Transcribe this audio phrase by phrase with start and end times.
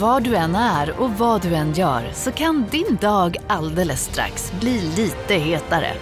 [0.00, 4.52] Var du än är och vad du än gör så kan din dag alldeles strax
[4.60, 5.92] bli lite hetare.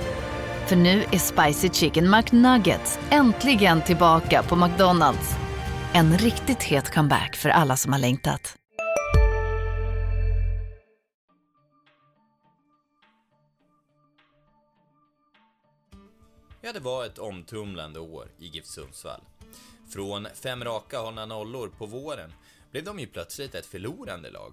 [0.66, 5.36] För nu är Spicy Chicken McNuggets äntligen tillbaka på McDonalds.
[5.92, 8.56] En riktigt het comeback för alla som har längtat.
[16.60, 19.20] Ja, det var ett omtumlande år i GIF Sundsvall.
[19.92, 22.32] Från fem raka hållna nollor på våren
[22.74, 24.52] blev de ju plötsligt ett förlorande lag.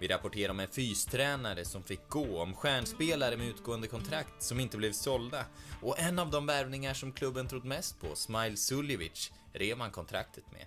[0.00, 4.76] Vi rapporterar om en fystränare som fick gå, om stjärnspelare med utgående kontrakt som inte
[4.76, 5.44] blev sålda
[5.82, 10.44] och en av de värvningar som klubben trott mest på, Smile Suljevic, rev man kontraktet
[10.52, 10.66] med.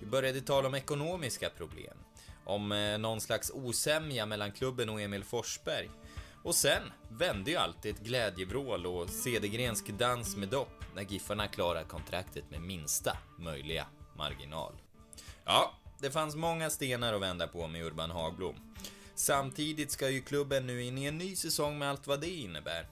[0.00, 1.96] Vi började tala om ekonomiska problem,
[2.44, 5.90] om eh, någon slags osämja mellan klubben och Emil Forsberg.
[6.42, 11.84] Och sen vände ju alltid ett glädjevrål och Cedergrensk dans med dopp när Giffarna klarar
[11.84, 13.86] kontraktet med minsta möjliga
[14.16, 14.83] marginal.
[15.44, 18.54] Ja, det fanns många stenar att vända på med Urban Hagblom.
[19.14, 22.86] Samtidigt ska ju klubben nu in i en ny säsong med allt vad det innebär.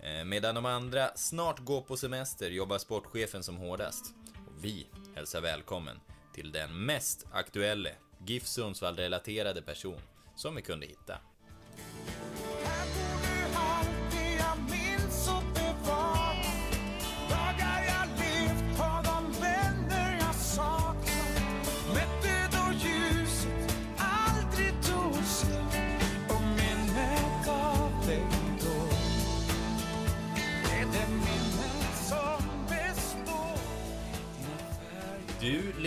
[0.00, 4.14] Eh, medan de andra snart går på semester jobbar sportchefen som hårdast.
[4.46, 6.00] Och vi hälsar välkommen
[6.34, 7.94] till den mest aktuelle
[8.26, 10.00] GIF Sundsvall-relaterade person
[10.36, 11.18] som vi kunde hitta.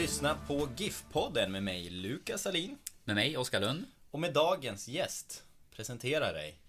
[0.05, 2.77] Lyssnar på GIF-podden med mig, Lukas Alin.
[3.03, 3.85] Med mig, Oskar Lund.
[4.11, 6.59] Och med dagens gäst, presentera dig.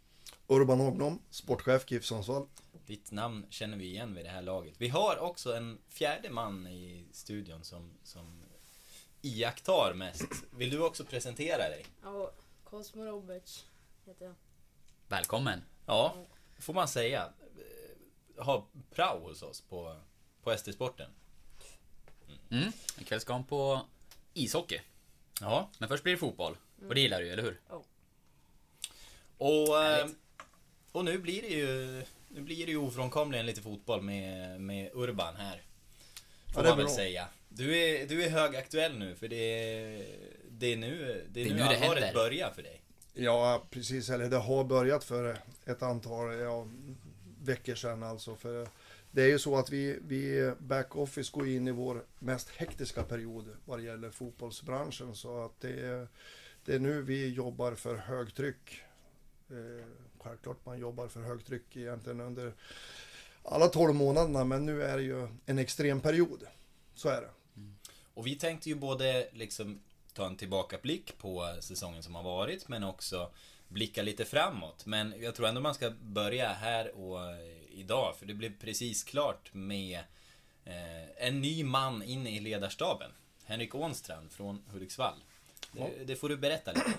[0.46, 2.46] Urban Ognom, sportchef GIF Sundsvall.
[2.86, 4.74] Ditt namn känner vi igen vid det här laget.
[4.78, 8.42] Vi har också en fjärde man i studion som, som
[9.22, 10.28] iakttar mest.
[10.50, 11.86] Vill du också presentera dig?
[12.02, 12.32] Ja,
[12.64, 13.66] Cosmo Roberts
[14.06, 14.34] heter jag.
[15.08, 15.62] Välkommen.
[15.86, 16.14] Ja,
[16.58, 17.32] får man säga.
[18.36, 19.96] Eh, Ha prao hos oss på,
[20.42, 21.10] på SD-sporten.
[22.50, 22.72] Mm.
[22.98, 23.80] Ikväll ska han på
[24.34, 24.80] ishockey.
[25.40, 26.56] Ja, Men först blir det fotboll.
[26.88, 27.60] Och det gillar du eller hur?
[29.38, 30.06] och, eh,
[30.92, 35.36] och nu blir det ju nu blir det ju ofrånkomligen lite fotboll med, med Urban
[35.36, 35.62] här.
[36.54, 36.94] Får Ja, man väl bra.
[36.94, 37.28] säga.
[37.48, 40.06] Du är, du är högaktuell nu för det är,
[40.50, 42.14] det är nu det, är Det är nu, nu det allvaret händer.
[42.14, 42.82] börjar för dig.
[43.14, 44.10] Ja, precis.
[44.10, 46.66] Eller det har börjat för ett antal ja,
[47.42, 48.36] veckor sedan alltså.
[48.36, 48.68] För
[49.16, 53.56] det är ju så att vi, vi backoffice går in i vår mest hektiska period
[53.64, 55.14] vad det gäller fotbollsbranschen.
[55.14, 56.08] Så att det är,
[56.64, 58.82] det är nu vi jobbar för högtryck.
[59.50, 59.86] Eh,
[60.18, 62.52] självklart man jobbar för högtryck egentligen under
[63.42, 64.44] alla 12 månaderna.
[64.44, 66.44] Men nu är det ju en extrem period.
[66.94, 67.30] Så är det.
[67.56, 67.76] Mm.
[68.14, 69.80] Och vi tänkte ju både liksom
[70.12, 73.30] ta en tillbakablick på säsongen som har varit men också
[73.68, 74.86] blicka lite framåt.
[74.86, 77.18] Men jag tror ändå man ska börja här och
[77.76, 79.98] idag för det blev precis klart med
[80.64, 83.10] eh, en ny man in i ledarstaben.
[83.44, 85.14] Henrik Ånstrand från Hudiksvall.
[85.72, 86.92] Det, det får du berätta lite.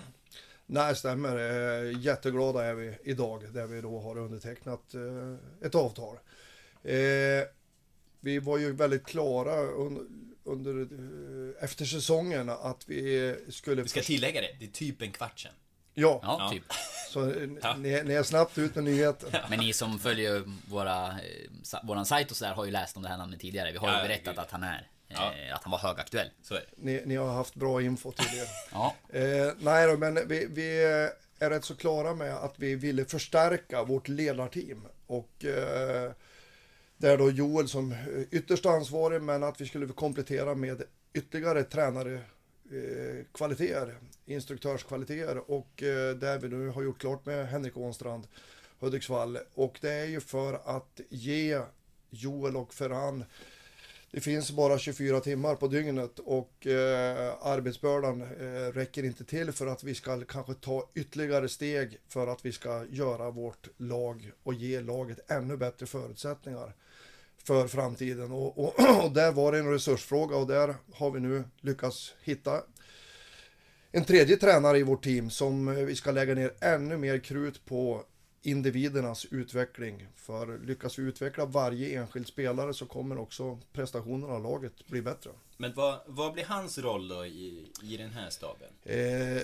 [0.66, 1.36] Nej, stämmer.
[1.36, 5.34] Eh, Jätteglada är vi idag där vi då har undertecknat eh,
[5.66, 6.16] ett avtal.
[6.84, 7.44] Eh,
[8.20, 10.88] Vi var ju väldigt klara un- under
[11.64, 13.82] efter säsongen att vi skulle...
[13.82, 15.52] Vi ska tillägga det, det är typ en kvart sedan.
[16.00, 16.50] Ja, Ja, Ja.
[16.50, 16.64] typ.
[17.10, 17.76] så eh, Ja.
[17.76, 19.30] ni, ni är snabbt ut med nyheten.
[19.50, 23.08] Men ni som följer våra, eh, våran sajt och sådär har ju läst om det
[23.08, 23.72] här namnet tidigare.
[23.72, 24.38] Vi har ju Ja, berättat gud.
[24.38, 25.32] att han är, Ja.
[25.48, 26.30] eh, att han var högaktuell.
[26.42, 26.66] Så är det.
[26.76, 28.46] Ni, ni har haft bra info till er.
[28.72, 28.94] Ja.
[29.12, 30.84] Eh, nej då, men vi, vi
[31.38, 34.86] är rätt så klara med att vi ville förstärka vårt ledarteam.
[35.06, 36.10] Och eh,
[36.96, 37.94] det är då Joel som
[38.30, 40.82] ytterst ansvarig, men att vi skulle komplettera med
[41.12, 42.20] ytterligare tränare
[42.70, 48.26] Eh, kvaliteter, instruktörskvaliteter och eh, där vi nu har gjort klart med Henrik Ånstrand,
[48.78, 49.38] Hudiksvall.
[49.54, 51.60] Och det är ju för att ge
[52.10, 53.24] Joel och Ferran
[54.10, 59.66] det finns bara 24 timmar på dygnet och eh, arbetsbördan eh, räcker inte till för
[59.66, 64.54] att vi ska kanske ta ytterligare steg för att vi ska göra vårt lag och
[64.54, 66.74] ge laget ännu bättre förutsättningar
[67.44, 68.32] för framtiden.
[68.32, 72.62] Och, och, och där var det en resursfråga och där har vi nu lyckats hitta
[73.92, 77.64] en tredje tränare i vårt team som eh, vi ska lägga ner ännu mer krut
[77.64, 78.04] på
[78.50, 80.06] individernas utveckling.
[80.16, 85.30] För lyckas vi utveckla varje enskild spelare så kommer också prestationerna av laget bli bättre.
[85.56, 88.68] Men vad, vad blir hans roll då i, i den här staben?
[88.84, 88.96] Eh,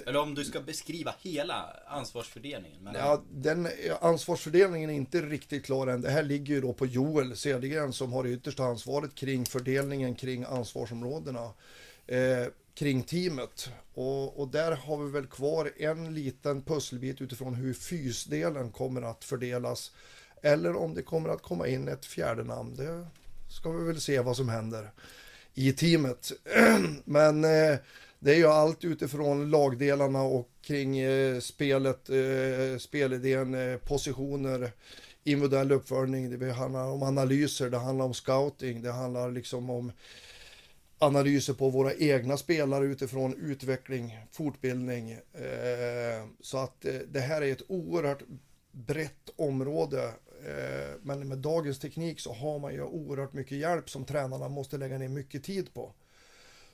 [0.09, 2.83] Eller om du ska beskriva hela ansvarsfördelningen.
[2.83, 3.69] mellan- Ja, den
[4.01, 6.01] ansvarsfördelningen är inte riktigt klar än.
[6.01, 10.15] Det här ligger ju då på Joel Cedergren som har det yttersta ansvaret kring fördelningen
[10.15, 11.51] kring ansvarsområdena.
[12.07, 13.71] Eh, kring teamet.
[13.95, 19.25] Och, och där har vi väl kvar en liten pusselbit utifrån hur fysdelen kommer att
[19.25, 19.93] fördelas.
[20.43, 22.75] Eller om det kommer att komma in ett fjärde namn.
[22.77, 23.07] Det
[23.51, 24.91] ska vi väl se vad som händer
[25.55, 26.33] i teamet.
[27.05, 27.79] Men eh,
[28.19, 34.73] det är ju allt utifrån lagdelarna och kring eh, spelet, eh, spelidén, eh, positioner,
[35.25, 36.39] individuell uppföljning.
[36.39, 39.93] Det handlar om analyser, det handlar om scouting, det handlar liksom om
[41.07, 45.11] analyser på våra egna spelare utifrån utveckling, fortbildning.
[45.13, 48.23] Eh, så att eh, det här är ett oerhört
[48.73, 50.05] brett område.
[50.47, 54.79] Eh, men med dagens teknik så har man ju oerhört mycket hjälp som tränarna måste
[54.79, 55.93] lägga ner mycket tid på.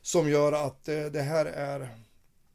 [0.02, 1.88] Som gör att det här är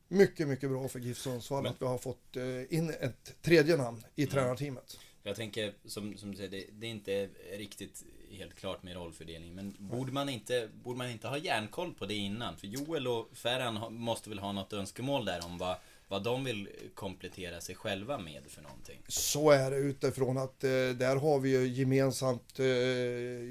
[0.08, 2.36] mycket, mycket bra för GIF Sundsvall Men- att vi har fått
[2.70, 4.32] in ett tredje namn i Mm.
[4.32, 4.98] tränarteamet.
[5.24, 8.04] Jag tänker, som, som du säger, det, det är inte riktigt
[8.36, 9.56] helt klart med rollfördelning.
[9.56, 12.58] Men borde man, inte, borde man inte ha järnkoll på det innan?
[12.58, 15.78] För Joel och Ferran måste väl ha något önskemål där om vad,
[16.08, 19.02] vad de vill komplettera sig själva med för någonting.
[19.08, 22.66] Så är det utifrån att eh, där har vi ju gemensamt, eh,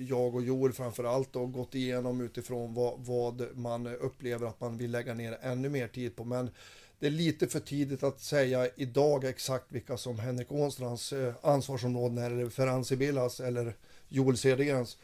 [0.08, 4.78] jag och Joel framför allt, och gått igenom utifrån vad, vad man upplever att man
[4.78, 6.24] vill lägga ner ännu mer tid på.
[6.24, 6.50] Men
[6.98, 12.18] det är lite för tidigt att säga idag exakt vilka som Henrik Ånstrands eh, ansvarsområden
[12.18, 13.74] är, eller Ferhan Sibilas eller
[14.14, 14.96] Joel Cedergrens.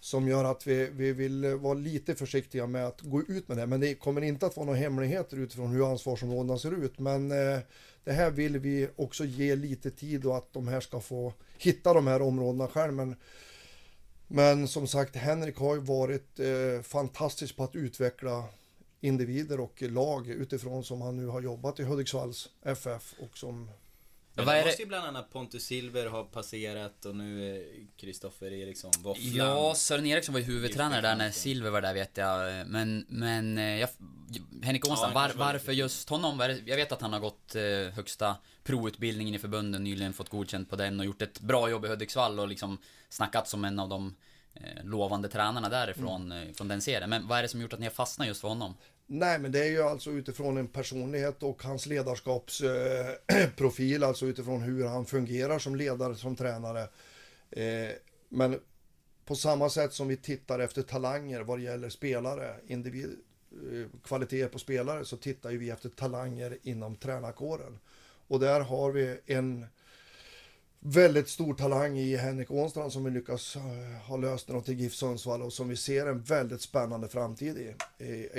[0.00, 3.66] Som gör att vi, vi vill vara lite försiktiga med att gå ut med det.
[3.66, 6.98] Men det kommer inte att vara några hemligheter utifrån hur ansvarsområdena ser ut.
[6.98, 7.58] Men eh,
[8.04, 11.94] det här vill vi också ge lite tid och att de här ska få hitta
[11.94, 12.92] de här områdena själv.
[12.92, 13.16] Men,
[14.28, 18.44] men som sagt, Henrik har ju varit eh, fantastisk på att utveckla
[19.00, 23.70] individer och lag utifrån som han nu har jobbat i Hudiksvalls FF och som
[24.34, 27.64] men Vad är måste ju bland annat Pontus Silver ha passerat och nu är
[27.96, 29.34] Kristoffer Eriksson, Våfflan.
[29.34, 31.30] Ja, Sören Eriksson var ju huvudtränare där när.
[31.30, 32.66] Silver var där vet jag.
[32.66, 33.88] Men, men eh, jag,
[34.62, 36.58] Henrik Ånstrand, han var, varför just honom?
[36.66, 40.76] Jag vet att han har gått eh, högsta provutbildningen i förbunden, nyligen fått godkänt på
[40.76, 44.14] den och gjort ett bra jobb i Hudiksvall och liksom snackat som en av de
[44.54, 47.10] eh, lovande tränarna därifrån, eh, från den serien.
[47.10, 48.74] Men vad är det som gjort att ni har fastnat just för honom?
[49.14, 54.62] Nej, men det är ju alltså utifrån en personlighet och hans ledarskapsprofil, eh, alltså utifrån
[54.62, 56.88] hur han fungerar som ledare, som tränare.
[57.50, 57.90] Eh,
[58.28, 58.60] men
[59.24, 63.18] på samma sätt som vi tittar efter talanger vad det gäller spelare, individ,
[63.72, 67.78] eh, kvalitet på spelare, så tittar ju vi efter talanger inom tränarkåren.
[68.28, 69.66] Och där har vi en
[70.84, 73.62] väldigt stor talang i Henrik Ånstrand som vi lyckas eh,
[74.08, 77.74] ha löst något till GIF Sundsvall och som vi ser en väldigt spännande framtid i.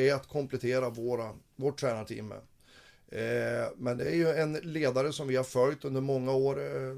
[0.08, 2.38] Är att komplettera våra, vårt tränarteam med.
[3.10, 6.60] Eh, men det är ju en ledare som vi har följt under många år.
[6.60, 6.96] Eh,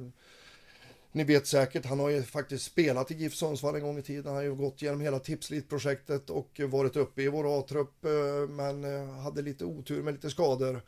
[1.12, 4.26] ni vet säkert, han har ju faktiskt spelat i GIF Sundsvall en gång i tiden.
[4.26, 8.04] Han har ju gått igenom hela Tipslit-projektet och varit uppe i vår A-trupp
[8.50, 10.82] men hade lite otur med lite skador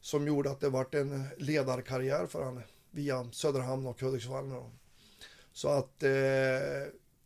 [0.00, 2.62] som gjorde att det vart en ledarkarriär för honom
[2.94, 4.70] via Söderhamn och Hudiksvall.
[5.52, 6.10] Så att eh,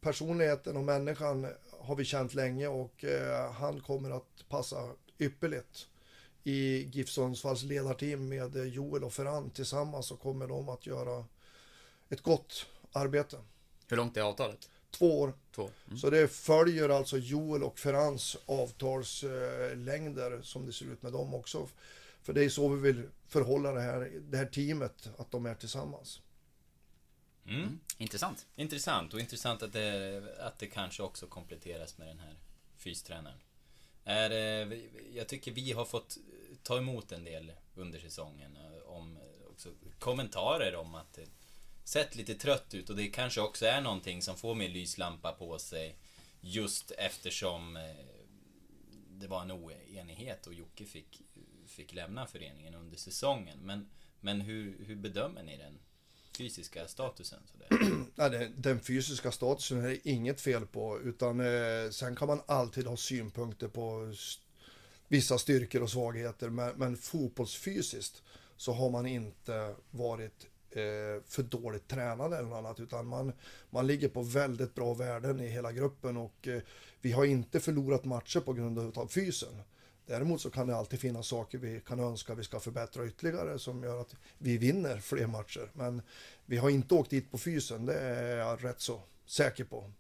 [0.00, 1.46] personligheten och människan
[1.80, 5.86] har vi känt länge och eh, han kommer att passa ypperligt
[6.44, 11.24] i GIF Sundsvalls ledarteam med eh, Joel och Ferran tillsammans så kommer de att göra
[12.08, 13.36] ett gott arbete.
[13.88, 14.68] Hur långt är avtalet?
[14.90, 15.32] Två år.
[15.54, 15.70] Två?
[15.86, 15.98] Mm.
[15.98, 21.68] Så det följer alltså Joel och Ferrans avtalslängder som det ser ut med dem också.
[22.28, 25.54] För det är så vi vill förhålla det här, det här teamet, att de är
[25.54, 26.20] tillsammans.
[27.47, 27.80] Mm.
[27.99, 28.47] Intressant.
[28.56, 32.35] Intressant och intressant att det, att det kanske också kompletteras med den här
[32.76, 33.38] fystränaren.
[34.04, 36.18] Är, vi- jag tycker vi har fått
[36.62, 39.68] ta emot en del under säsongen eh, om eh, också
[39.99, 41.26] kommentarer om att det
[41.85, 45.58] sett lite trött ut och det kanske också är någonting som får mer lyslampa på
[45.58, 45.97] sig
[46.40, 47.82] just eftersom eh,
[49.11, 51.23] det var en oenighet och Jocke fick,
[51.78, 53.58] fick lämna föreningen under säsongen.
[53.62, 53.87] Men,
[54.20, 55.78] men hur, hur bedömer ni den
[56.38, 57.38] fysiska statusen?
[57.47, 58.52] Sådär?
[58.56, 62.97] Den fysiska statusen är det inget fel på, utan eh, sen kan man alltid ha
[62.97, 64.42] synpunkter på st
[65.08, 68.23] vissa styrkor och svagheter, men, men fotbollsfysiskt
[68.56, 73.32] så har man inte varit eh, för dåligt tränad eller något annat, utan man,
[73.70, 76.62] man ligger på väldigt bra värden i hela gruppen och eh,
[77.00, 79.62] vi har inte förlorat matcher på grund av fysen.
[80.08, 83.82] Däremot så kan det alltid finnas saker vi kan önska vi ska förbättra ytterligare som
[83.82, 85.70] gör att vi vinner fler matcher.
[85.72, 86.02] Men
[86.46, 89.90] vi har inte åkt dit på fysen, det är jag rätt så säker på.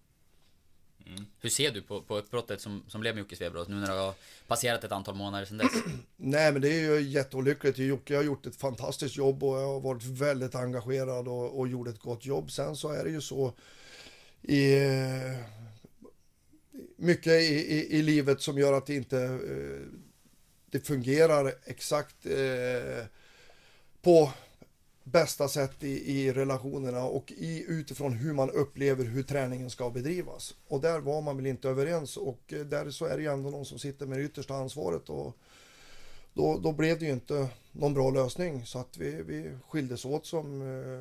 [1.40, 4.00] Hur ser du på, på uppbrottet som, som blev med Jocke Svebrott nu när det
[4.00, 4.14] har
[4.46, 5.72] passerat ett antal månader sedan dess?
[6.16, 7.78] Nej, men det är ju jätteolyckligt.
[7.78, 11.88] Jocke har gjort ett fantastiskt jobb och jag har varit väldigt engagerad och, och gjort
[11.88, 12.50] ett gott jobb.
[12.50, 13.52] Sen så är det ju så
[14.42, 14.74] i
[16.96, 19.98] mycket i, i, i livet som gör att det inte eh,
[20.70, 23.04] det fungerar exakt eh,
[24.02, 24.32] på
[25.04, 30.54] bästa sätt i, i relationerna och i, utifrån hur man upplever hur träningen ska bedrivas.
[30.68, 33.50] Och där var man väl inte överens och eh, där så är det ju ändå
[33.50, 35.36] någon som sitter med det yttersta ansvaret och
[36.34, 40.26] då, då blev det ju inte någon bra lösning så att vi, vi skildes åt
[40.26, 41.00] som eh,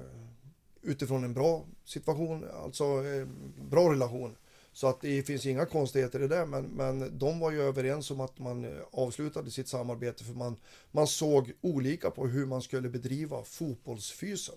[0.82, 3.28] utifrån en bra situation, alltså eh,
[3.70, 4.36] bra relation.
[4.78, 8.22] Så att det finns inga konstigheter i det, men, men de var ju överens om
[8.22, 10.56] att man eh, avslutade sitt samarbete för man,
[10.92, 14.56] man såg olika på hur man skulle bedriva fotbollsfysen.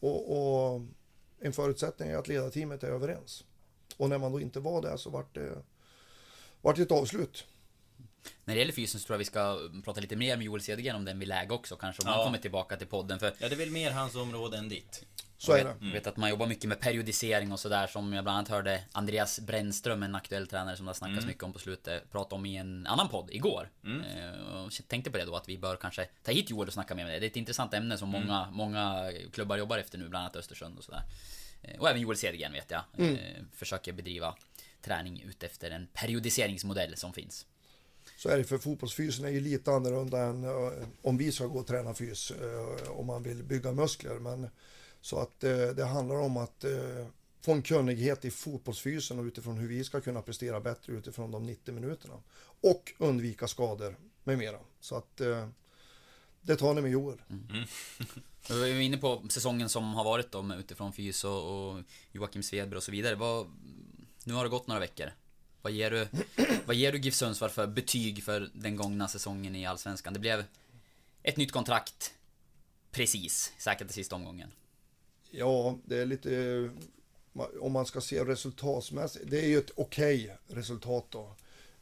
[0.00, 0.82] Och, och
[1.38, 3.44] en förutsättning är att ledarteamet är överens.
[3.96, 5.62] Och när man då inte var det så vart det,
[6.60, 7.44] vart det ett avslut.
[8.44, 10.96] När det gäller fysen så tror jag vi ska prata lite mer med Joel Cedergren
[10.96, 12.02] om den vid läge också kanske.
[12.02, 12.14] Om Ja.
[12.14, 13.18] han kommer tillbaka till podden.
[13.18, 15.04] För Ja, det är väl mer hans område än ditt.
[15.38, 15.84] Så är jag det.
[15.86, 18.82] vet, vet att man jobbar mycket med periodisering och sådär som jag bland annat hörde
[18.92, 21.28] Andreas Brännström, en aktuell tränare som det har snackats Mm.
[21.28, 23.70] mycket om på slutet, prata om i en annan podd igår.
[23.86, 26.94] Eh, och tänkte på det då att vi bör kanske ta hit Joel och snacka
[26.94, 27.18] med det.
[27.18, 28.26] Det är ett intressant ämne som Mm.
[28.26, 31.02] många, många klubbar jobbar efter nu, bland annat Östersund och sådär.
[31.62, 32.82] Eh, och även Joel Cedergren vet jag.
[32.98, 33.14] Mm.
[33.16, 34.34] Eh, försöker bedriva
[34.82, 37.46] träning utefter en periodiseringsmodell som finns.
[38.16, 41.58] Så är det för fotbollsfysen är ju lite annorlunda än eh, om vi ska gå
[41.58, 44.14] och träna fys eh, om man vill bygga muskler.
[44.14, 44.48] Men,
[45.00, 46.64] så att eh, det handlar om att
[47.40, 51.46] få en kunnighet i fotbollsfysen och utifrån hur vi ska kunna prestera bättre utifrån de
[51.46, 52.14] 90 minuterna.
[52.60, 54.58] Och undvika skador med mera.
[54.80, 55.20] Så att
[56.40, 57.22] det tar ni med Joel.
[57.30, 57.46] Mm.
[57.50, 57.64] Mm.
[58.48, 61.82] Vi var ju inne på säsongen som har varit då utifrån fys och, och
[62.12, 63.14] Joakim Svedberg och så vidare.
[63.14, 63.46] Vad,
[64.24, 65.10] nu har det gått några veckor.
[65.66, 66.08] Vad ger du,
[66.66, 70.12] vad ger du GIF Sundsvall för betyg för den gångna säsongen i Allsvenskan?
[70.12, 70.44] Det blev
[71.22, 72.14] ett nytt kontrakt
[72.90, 74.50] precis, säkert i sista omgången.
[75.30, 76.70] Ja, det är lite...
[77.60, 79.30] Om man ska se resultatmässigt...
[79.30, 81.34] Det är ju ett okej resultat då.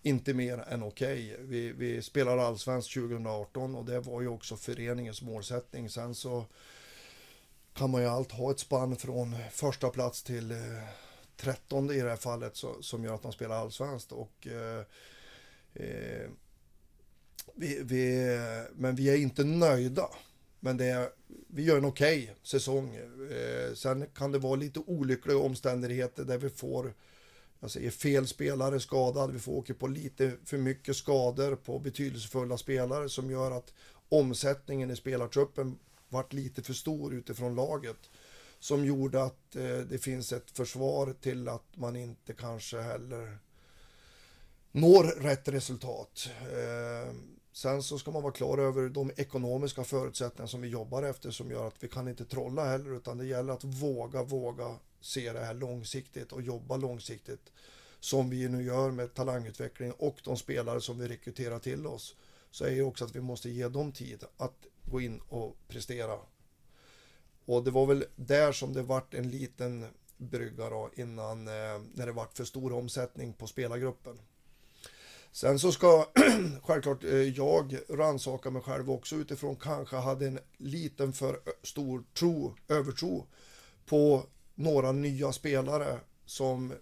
[0.02, 1.36] Inte mer än okej.
[1.40, 5.90] Vi, vi spelar allsvenskt 2018 och det var ju också föreningens målsättning.
[5.90, 6.46] Sen så
[7.74, 10.58] kan man ju allt ha ett spann från första plats till eh,
[11.36, 14.12] trettonde i det här fallet så, som gör att de spelar allsvenskt.
[14.12, 14.84] Och, eh,
[15.74, 16.30] eh,
[17.54, 18.28] vi, vi,
[18.74, 20.08] men vi är inte nöjda.
[20.60, 21.08] Men det är,
[21.48, 22.94] vi gör en okej säsong.
[22.94, 26.94] Eh, sen kan det vara lite olyckliga omständigheter där vi får
[27.64, 29.30] jag säger, fel spelare skadad.
[29.30, 33.72] Vi får åka på lite för mycket skador på betydelsefulla spelare som gör att
[34.08, 38.10] omsättningen i spelartruppen vart lite för stor utifrån laget.
[38.64, 43.38] Som gjorde att eh, det finns ett försvar till att man inte kanske heller
[44.72, 46.30] når rätt resultat.
[46.52, 47.14] Eh,
[47.52, 51.50] sen så ska man vara klar över de ekonomiska förutsättningar som vi jobbar efter som
[51.50, 55.44] gör att vi kan inte trolla heller utan det gäller att våga, våga se det
[55.44, 57.52] här långsiktigt och jobba långsiktigt
[58.00, 62.16] som vi nu gör med talangutveckling och de spelare som vi rekryterar till oss
[62.50, 66.18] så är ju också att vi måste ge dem tid att gå in och prestera.
[67.46, 69.86] Och det var väl där som det vart en liten
[70.16, 74.18] brygga då innan eh, när det vart för stor omsättning på spelargruppen.
[75.32, 76.06] Sen så ska
[76.62, 82.54] självklart eh, jag rannsaka mig själv också utifrån kanske hade en liten för stor tro,
[82.68, 83.26] övertro
[83.86, 86.72] på några nya spelare som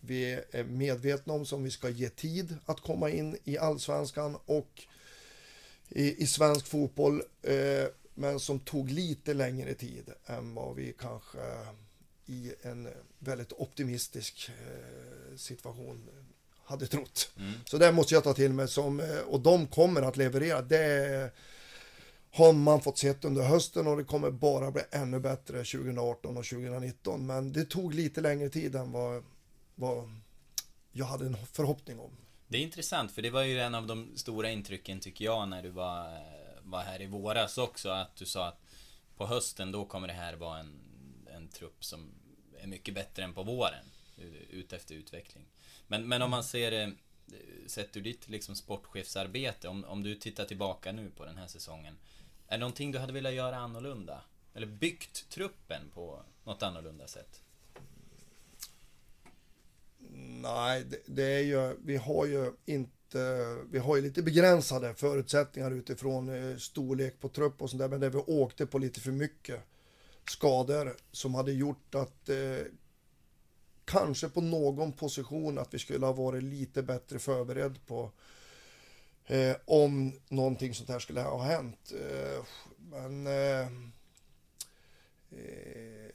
[0.00, 4.82] vi är medvetna om som vi ska ge tid att komma in i allsvenskan och
[5.88, 7.86] i, i svensk fotboll eh,
[8.18, 11.38] men som tog lite längre tid än vad vi kanske
[12.26, 16.08] i en väldigt optimistisk eh, situation
[16.64, 17.32] hade trott.
[17.64, 20.62] Så det måste jag ta till mig som, eh, och de kommer att leverera.
[20.62, 21.32] Det
[22.30, 26.44] har man fått sett under hösten och det kommer bara bli ännu bättre 2018 och
[26.44, 27.26] 2019.
[27.26, 29.24] Men det tog lite längre tid än vad,
[29.74, 30.10] vad
[30.92, 32.10] jag hade en förhoppning om.
[32.48, 35.62] Det är intressant, för det var ju en av de stora intrycken tycker jag när
[35.62, 36.20] du var,
[36.70, 38.60] var här i våras också, att du sa att
[39.16, 40.80] på hösten då kommer det här vara en,
[41.26, 42.10] en trupp som
[42.58, 43.84] är mycket bättre än på våren,
[44.50, 45.46] ut efter utveckling.
[45.86, 46.88] Men, men om man ser eh,
[47.26, 51.46] det sett ur ditt liksom sportchefsarbete, om, om du tittar tillbaka nu på den här
[51.46, 51.98] säsongen,
[52.46, 54.22] är det någonting du hade velat göra annorlunda?
[54.54, 57.40] Eller byggt truppen på något annorlunda sätt?
[60.42, 64.94] Nej, det, det är ju, vi har ju inte, Eh, vi har ju lite begränsade
[64.94, 69.00] förutsättningar utifrån eh, storlek på trupp och sånt där, men där vi åkte på lite
[69.00, 69.60] för mycket
[70.30, 72.66] skador som hade gjort att eh,
[73.84, 78.10] kanske på någon position att vi skulle ha varit lite bättre förberedd på
[79.26, 81.92] eh, om någonting sånt här skulle ha hänt.
[81.92, 82.44] Eh,
[82.90, 83.60] men eh,
[85.30, 86.08] eh,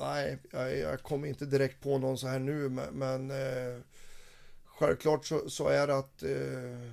[0.00, 3.80] Nej, jag, jag kommer inte direkt på någon så här nu, men, men eh,
[4.78, 6.92] självklart så, så är det att eh,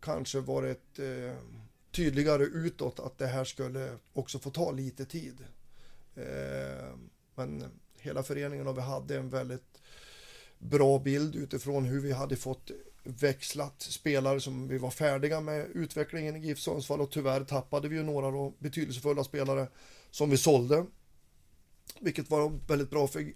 [0.00, 1.36] kanske varit eh,
[1.90, 5.44] tydligare utåt att det här skulle också få ta lite tid.
[6.14, 6.96] Eh,
[7.34, 7.64] men
[7.98, 9.82] hela föreningen och vi hade en väldigt
[10.58, 12.70] bra bild utifrån hur vi hade fått
[13.02, 17.96] växlat spelare som vi var färdiga med utvecklingen i GIF Sundsvall och tyvärr tappade vi
[17.96, 19.68] ju några då betydelsefulla spelare
[20.10, 20.86] som vi sålde.
[22.00, 23.32] Vilket var väldigt bra för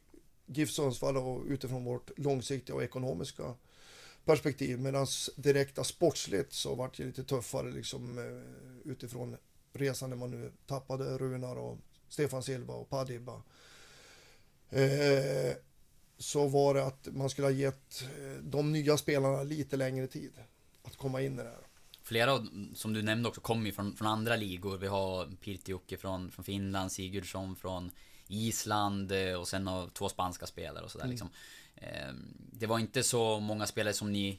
[0.49, 3.55] GIF Sundsvall och utifrån vårt långsiktiga och ekonomiska
[4.25, 4.81] perspektiv.
[4.81, 9.37] Medan direkta sportsligt så vart det lite tuffare liksom eh, utifrån
[9.73, 11.79] resan när man nu tappade Runar och
[12.09, 13.43] Stefan Silva och Padiba.
[14.71, 15.57] Eh,
[16.19, 20.33] så var det att man skulle ha gett eh, de nya spelarna lite längre tid
[20.83, 21.67] att komma in i det här.
[22.03, 24.79] Flera av, som du nämnde också kommer ju från, från andra ligor.
[24.79, 27.91] Vi har Pirtiukki från, från Finland, Sigurdsson från
[28.29, 31.11] Island eh, och sen två spanska spelare och sådär Mm.
[31.11, 31.31] liksom.
[31.77, 32.13] Eh,
[32.53, 34.39] Det var inte så många spelare som ni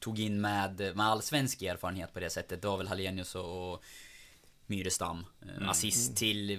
[0.00, 2.62] tog in med, med allsvensk erfarenhet på det sättet.
[2.62, 3.82] Det var väl Hallenius och, och
[4.66, 5.26] Myrestam.
[5.42, 6.56] eh, Assist till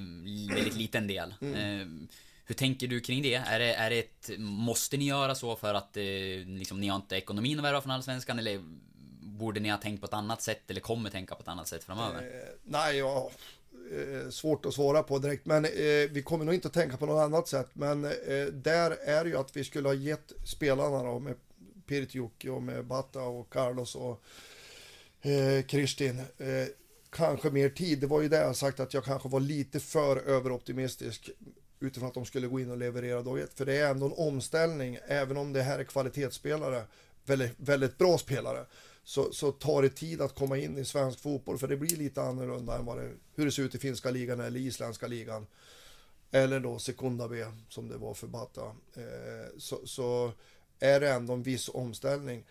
[0.55, 1.33] väldigt liten del.
[1.41, 1.87] Eh,
[2.45, 3.35] Hur tänker du kring det?
[3.35, 6.03] Är det, är det ett, måste ni göra så för att eh,
[6.45, 8.39] liksom, ni har inte ekonomin att värva från Allsvenskan?
[8.39, 8.61] Eller
[9.21, 11.83] borde ni ha tänkt på ett annat sätt eller kommer tänka på ett annat sätt
[11.83, 12.21] framöver?
[12.21, 13.31] Eh, nej, ja,
[13.91, 15.45] eh, svårt att svara på direkt.
[15.45, 15.71] Men eh,
[16.11, 17.69] vi kommer nog inte att tänka på något annat sätt.
[17.73, 21.35] Men eh, där är det ju att vi skulle ha gett spelarna då med
[21.87, 24.23] Pirtjokki och med Bata och Carlos och
[25.21, 26.19] eh, Kristin.
[26.37, 26.67] Eh,
[27.09, 27.99] kanske mer tid.
[27.99, 31.29] Det var ju det jag sagt att jag kanske var lite för överoptimistisk
[31.79, 33.53] utifrån att de skulle gå in och leverera dag ett.
[33.53, 36.83] För det är ändå en omställning, även om det här är kvalitetsspelare,
[37.25, 38.65] väldigt, väldigt bra spelare,
[39.09, 42.21] så, så tar det tid att komma in i svensk fotboll, för det blir lite
[42.21, 45.47] annorlunda än vad det, hur det ser ut i finska ligan eller isländska ligan.
[46.31, 48.65] Eller då Sekunda B, som det var för Bata.
[48.93, 50.31] Eh, så, så
[50.79, 52.45] är det ändå en viss omställning.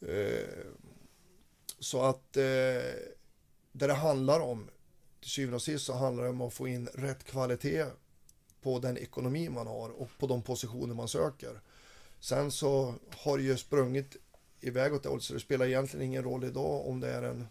[0.00, 0.64] Eh,
[1.78, 4.70] så att eh, det det handlar om,
[5.20, 7.86] till syvende och sist så handlar det om att få in rätt kvalitet
[8.62, 11.60] på den ekonomi man har och på de positioner man söker.
[12.20, 14.16] Sen så har det ju sprungit
[14.60, 17.46] iväg åt det hållet så det spelar egentligen ingen roll idag om det är en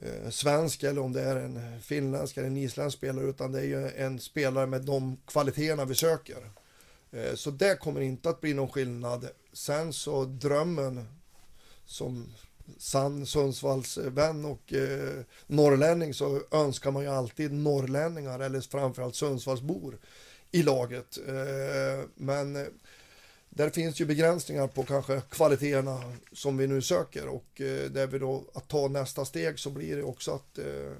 [0.00, 3.64] eh, svensk eller om det är en finländsk eller en isländsk spelare utan det är
[3.64, 6.50] ju en spelare med de kvaliteterna vi söker.
[7.12, 9.28] Eh, så det kommer inte att bli någon skillnad.
[9.52, 11.08] Sen så drömmen
[11.84, 12.34] som
[12.78, 19.98] sann Sundsvallsvän eh, och eh, norrlänning så önskar man ju alltid norrlänningar eller framförallt Sundsvallsbor
[20.50, 21.18] i laget.
[21.28, 22.66] Eh, men eh,
[23.56, 28.18] där finns ju begränsningar på kanske kvaliteterna som vi nu söker och eh, där vi
[28.18, 30.92] då att ta nästa steg så blir det också att eh,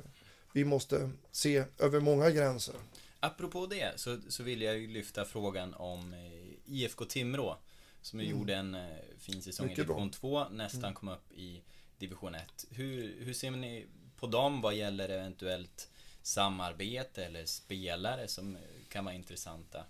[0.52, 2.74] vi måste se över många gränser.
[3.20, 7.56] Apropå det så, så vill jag lyfta frågan om eh, IFK Timrå.
[8.02, 8.76] Som ju gjorde en
[9.18, 9.72] fin säsong i Mm.
[9.72, 9.96] Mycket bra.
[9.96, 10.08] Mm.
[10.08, 11.62] division 2, nästan kom upp i
[11.98, 12.66] division 1.
[12.70, 15.88] Hur, hur ser ni på dem vad gäller eventuellt
[16.22, 19.84] samarbete eller spelare som kan vara intressanta?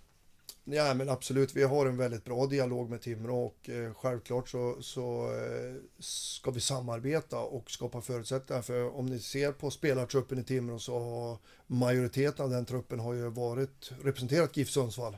[0.69, 4.77] Ja men absolut, vi har en väldigt bra dialog med Timrå och eh, självklart så,
[4.81, 10.43] så eh, ska vi samarbeta och skapa förutsättningar för om ni ser på spelartruppen i
[10.43, 15.17] Timrå så har majoriteten av den truppen har ju varit representerat GIF Sundsvall.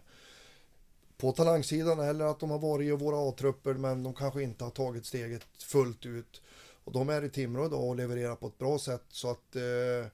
[1.17, 4.71] På talangsidan eller att de har varit i våra A-trupper men de kanske inte har
[4.71, 6.41] tagit steget fullt ut.
[6.83, 10.11] Och de är i Timrå idag och levererar på ett bra sätt så att eh,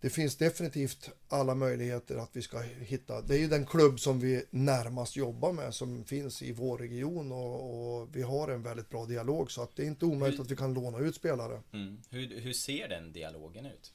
[0.00, 3.20] det finns definitivt alla möjligheter att vi ska hitta.
[3.20, 7.32] Det är ju den klubb som vi närmast jobbar med som finns i vår region
[7.32, 10.50] och, och vi har en väldigt bra dialog så att det är inte omöjligt att
[10.50, 11.62] vi kan låna ut spelare.
[11.72, 12.00] Mm.
[12.10, 13.92] Hur, hur ser den dialogen ut?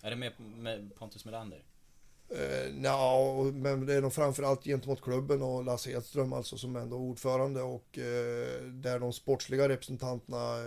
[0.00, 1.64] Är det med, med Pontus Melander?
[2.28, 6.96] Eh, ja, men det är nog framförallt gentemot klubben och Lasse Edström alltså som ändå
[6.96, 10.58] är ordförande och eh, där de sportsliga representanterna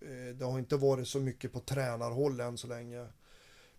[0.00, 3.06] eh, det har inte varit så mycket på tränarhåll än så länge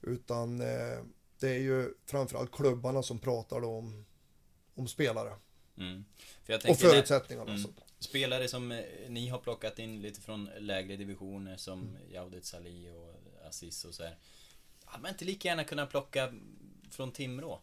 [0.02, 1.04] utan eh,
[1.40, 4.06] det är ju framförallt klubbarna som pratar om,
[4.76, 5.34] om spelare
[5.80, 6.06] Mm.
[6.44, 7.52] För och förutsättningarna.
[7.52, 7.64] Mm.
[7.64, 7.70] Så.
[8.00, 12.12] Spelare som eh, ni har plockat in lite från lägre divisioner som Mm.
[12.12, 13.16] Jaudet Salih och
[13.48, 14.18] Aziz och så här.
[14.86, 16.34] Hade man inte lika gärna kunnat plocka
[16.92, 17.62] från Timrå?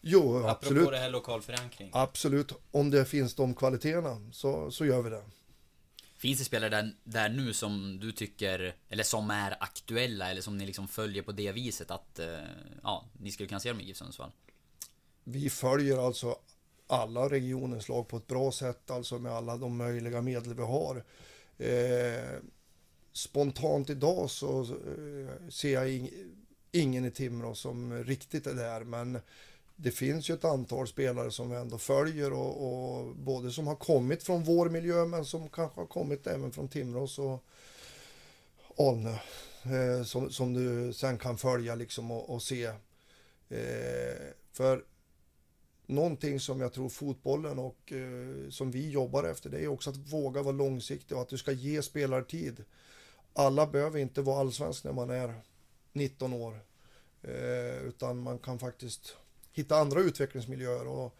[0.00, 0.90] Jo, Apropå absolut.
[0.90, 1.90] det här lokal förankring.
[1.92, 5.22] Absolut, om det finns de kvaliteterna så, så gör vi det.
[6.24, 10.58] Finns det spelare där, där nu som du tycker, eller som är aktuella, eller som
[10.58, 12.38] ni liksom följer på det viset att, eh,
[12.82, 14.32] ja, ni skulle kunna se dem i GIF Sundsvall?
[15.24, 16.36] Vi följer alltså
[16.86, 21.04] alla regionens lag på ett bra sätt, alltså med alla de möjliga medel vi har.
[21.58, 22.40] Eh,
[23.12, 26.10] spontant idag så eh, ser jag ing,
[26.72, 29.18] ingen i Timrå som riktigt är där, men
[29.84, 33.76] det finns ju ett antal spelare som vi ändå följer och, och både som har
[33.76, 37.44] kommit från vår miljö men som kanske har kommit även från Timrås och
[38.78, 39.16] Alnö.
[39.62, 42.64] Eh, som, som du sen kan följa liksom och, och se.
[43.48, 44.84] Eh, för
[45.86, 49.96] någonting som jag tror fotbollen och eh, som vi jobbar efter det är också att
[49.96, 52.64] våga vara långsiktig och att du ska ge spelare tid.
[53.32, 55.34] Alla behöver inte vara allsvensk när man är
[55.92, 56.60] 19 år.
[57.22, 59.16] Eh, utan man kan faktiskt
[59.54, 60.86] hitta andra utvecklingsmiljöer.
[60.86, 61.16] Och,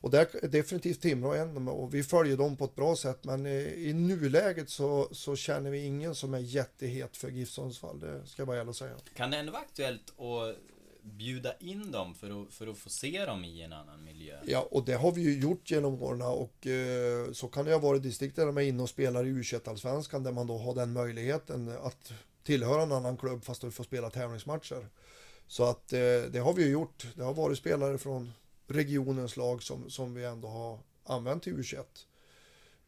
[0.00, 3.24] och där är definitivt Timrå en och vi följer dem på ett bra sätt.
[3.24, 8.00] Men i, i nuläget så, så känner vi ingen som är jättehet för GIF Sundsvall.
[8.00, 8.94] Det ska jag bara ärligt säga.
[9.16, 10.56] Kan det ändå vara aktuellt att
[11.02, 14.38] bjuda in dem för att, för att få se dem i en annan miljö?
[14.44, 17.78] Ja, och det har vi ju gjort genom åren och eh, så kan det ha
[17.78, 20.74] varit distrikt där de är inne och spelar i u allsvenskan där man då har
[20.74, 22.12] den möjligheten att
[22.42, 24.86] tillhöra en annan klubb fast du får spela tävlingsmatcher.
[25.50, 27.06] Så att eh, det har vi ju gjort.
[27.16, 28.32] Det har varit spelare från
[28.66, 31.64] regionens lag som, som vi ändå har använt till u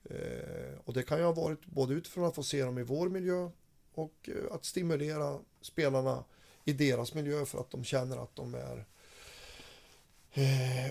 [0.04, 3.08] eh, Och det kan ju ha varit både utifrån att få se dem i vår
[3.08, 3.50] miljö
[3.94, 6.24] och eh, att stimulera spelarna
[6.64, 8.84] i deras miljö för att de känner att de är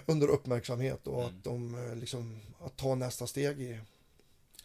[0.05, 1.37] under uppmärksamhet och Mm.
[1.37, 3.79] att de liksom att ta nästa steg i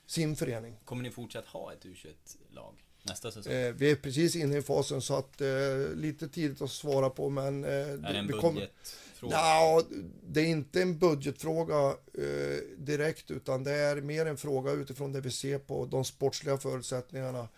[0.06, 0.76] sin förening.
[0.84, 3.52] Kommer ni fortsatt ha ett U21-lag nästa säsong?
[3.52, 5.48] Eh, vi är precis inne i fasen så att eh,
[5.94, 9.36] lite tidigt att svara på men eh, är det en budgetfråga?
[9.36, 9.82] Ja,
[10.26, 15.20] det är inte en budgetfråga eh, direkt utan det är mer en fråga utifrån det
[15.20, 17.48] vi ser på de sportsliga förutsättningarna.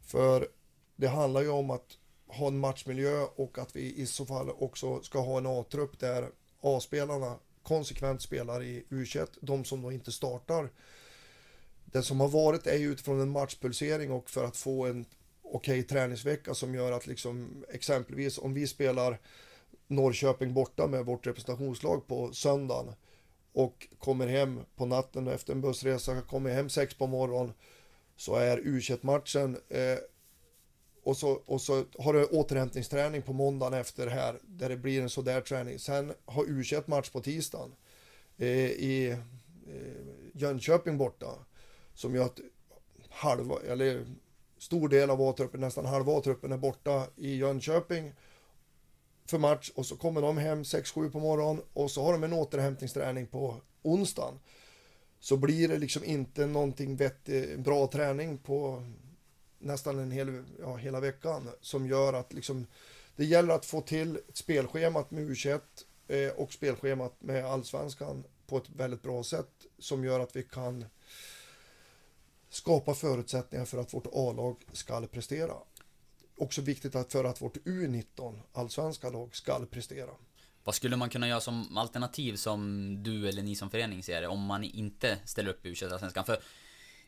[0.00, 0.48] För
[0.96, 5.02] det handlar ju om att ha en matchmiljö och att vi i så fall också
[5.02, 6.28] ska ha en A-trupp där
[6.60, 10.70] A-spelarna konsekvent spelar i U21, de som då inte startar.
[11.96, 15.06] Det som har varit är ju utifrån en matchpulsering och för att få en
[15.42, 19.20] okej träningsvecka som gör att liksom exempelvis om vi spelar
[19.86, 22.94] Norrköping borta med vårt representationslag på söndagen
[23.52, 27.52] och kommer hem på natten efter en bussresa, kommer hem sex på morgonen
[28.16, 29.98] så är u matchen eh,
[31.02, 35.10] och, så, och så har du återhämtningsträning på måndagen efter här där det blir en
[35.10, 35.78] sådär träning.
[35.78, 37.72] Sen har u match på tisdagen
[38.36, 39.08] eh, i
[39.66, 41.45] eh, Jönköping borta
[41.96, 42.40] som gör att
[43.10, 44.06] halva, eller
[44.58, 48.12] stor del av A-truppen, nästan halva A-truppen är borta i Jönköping
[49.26, 52.32] för match och så kommer de hem 6-7 på morgonen och så har de en
[52.32, 54.38] återhämtningsträning på onsdagen.
[55.20, 58.82] Så blir det liksom inte någonting vettig, eh, bra träning på
[59.58, 62.66] nästan en hel, ja, hela veckan som gör att liksom
[63.16, 65.60] det gäller att få till spelschemat med U21
[66.08, 70.84] eh, och spelschemat med Allsvenskan på ett väldigt bra sätt som gör att vi kan
[72.56, 75.54] skapa förutsättningar för att vårt A-lag ska prestera.
[76.36, 80.10] Också viktigt att för att vårt U19 allsvenska lag ska prestera.
[80.64, 82.62] Vad skulle man kunna göra som alternativ som
[83.02, 85.74] du eller ni som förening ser det, om man inte ställer upp i u
[86.26, 86.42] För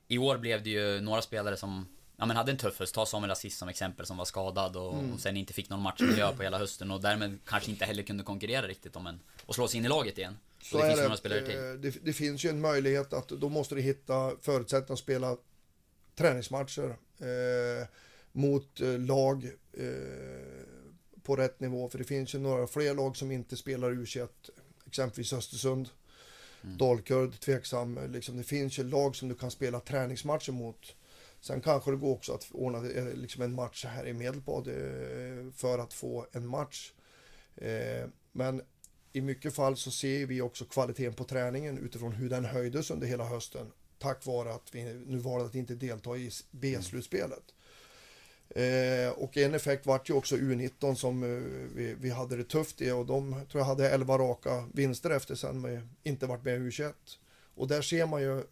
[0.09, 1.87] i år blev det ju några spelare som
[2.20, 4.94] Ja men hade en tuff höst, ta Samuel Aziz som exempel som var skadad och,
[5.12, 8.24] och sen inte fick någon matchmiljö på hela hösten och därmed kanske inte heller kunde
[8.24, 10.38] konkurrera riktigt om en och slå sig in i laget igen.
[10.62, 11.57] Så det finns det, några spelare till.
[11.57, 15.37] eh, det, det finns ju en möjlighet att då måste du hitta förutsättningar att spela
[16.14, 17.87] träningsmatcher eh,
[18.33, 19.85] mot eh, lag eh,
[21.22, 21.88] på rätt nivå.
[21.88, 24.28] För det finns ju några fler lag som inte spelar U21,
[24.87, 25.88] exempelvis Östersund,
[26.62, 28.12] Dalkurd, tveksam.
[28.12, 30.94] Liksom, det finns ju lag som du kan spela träningsmatcher mot.
[31.40, 35.53] Sen kanske det går också att ordna eh, liksom en match här i Medelpad eh,
[35.53, 36.92] för att få en match.
[37.57, 38.62] Eh, men
[39.12, 43.07] i mycket fall så ser vi också kvaliteten på träningen utifrån hur den höjdes under
[43.07, 43.72] hela hösten.
[43.98, 47.55] Tack vare att vi nu valde att inte delta i B-slutspelet.
[48.51, 51.29] Eh, och en effekt vart ju också U19 som eh,
[51.74, 55.35] vi, vi hade det tufft i och de tror jag hade 11 raka vinster efter
[55.35, 56.92] sen med inte varit med i U21.
[57.55, 58.42] Och där ser man ju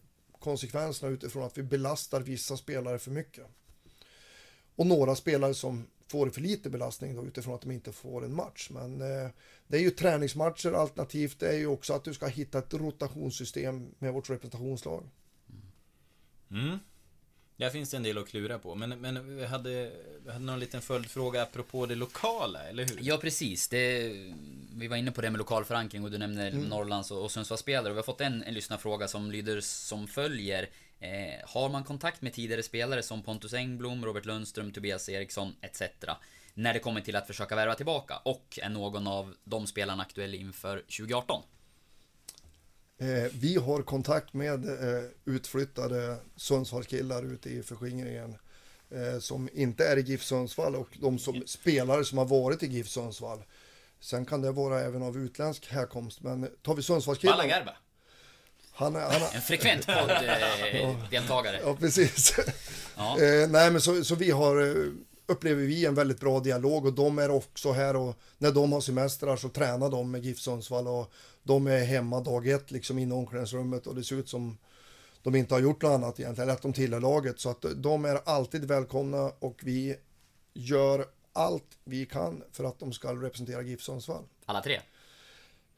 [0.40, 3.46] konsekvenserna utifrån att vi belastar vissa spelare för mycket.
[4.76, 8.34] Och några spelare som får för lite belastning då utifrån att de inte får en
[8.34, 8.70] match.
[8.70, 9.30] Men eh,
[9.66, 13.94] det är ju träningsmatcher alternativt det är ju också att du ska hitta ett rotationssystem
[13.98, 15.08] med vårt representationslag.
[16.50, 16.66] Mm.
[16.66, 16.78] mm.
[17.56, 19.92] Där finns det en del att klura på, men, men vi hade,
[20.24, 22.98] vi hade någon liten följdfråga apropå det lokala, eller hur?
[23.00, 24.12] Ja precis, det,
[24.76, 27.88] vi var inne på det med lokal förankring och du nämner Norrlands och, och Sundsvallsspelare.
[27.88, 30.68] Och vi har fått en, en lyssnarfråga som lyder som följer.
[31.00, 35.82] Eh, har man kontakt med tidigare spelare som Pontus Engblom, Robert Lundström, Tobias Eriksson etc.
[36.54, 38.16] När det kommer till att försöka värva tillbaka?
[38.24, 41.42] Och är någon av de spelarna aktuell inför 2018?
[42.98, 48.36] Eh, vi har kontakt med eh, utflyttade Sundsvallskillar ute i förskingringen
[48.90, 52.66] eh, som inte är i GIF Sundsvall och de som spelare som har varit i
[52.66, 53.42] GIF Sundsvall.
[54.00, 56.22] Sen kan det vara även av utländsk härkomst.
[56.22, 57.36] Men tar vi Sundsvallskillen.
[57.36, 57.72] Balla Garba.
[58.72, 61.60] Han, är- han, är- En frekvent podd-deltagare.
[61.64, 62.34] Ja, precis.
[62.96, 63.18] Ja.
[63.20, 64.84] Eh, nej, men så, så vi har, eh,
[65.26, 68.80] upplever vi en väldigt bra dialog och de är också här och när de har
[68.80, 71.12] semestrar så tränar de med GIF Sundsvall och
[71.46, 74.58] de är hemma dag ett liksom inne i omklädningsrummet och det ser ut som
[75.22, 77.40] de inte har gjort något annat egentligen, eller att de tillhör laget.
[77.40, 79.96] Så att de är alltid välkomna och vi
[80.54, 84.22] gör allt vi kan för att de ska representera GIF Sundsvall.
[84.46, 84.80] Alla tre.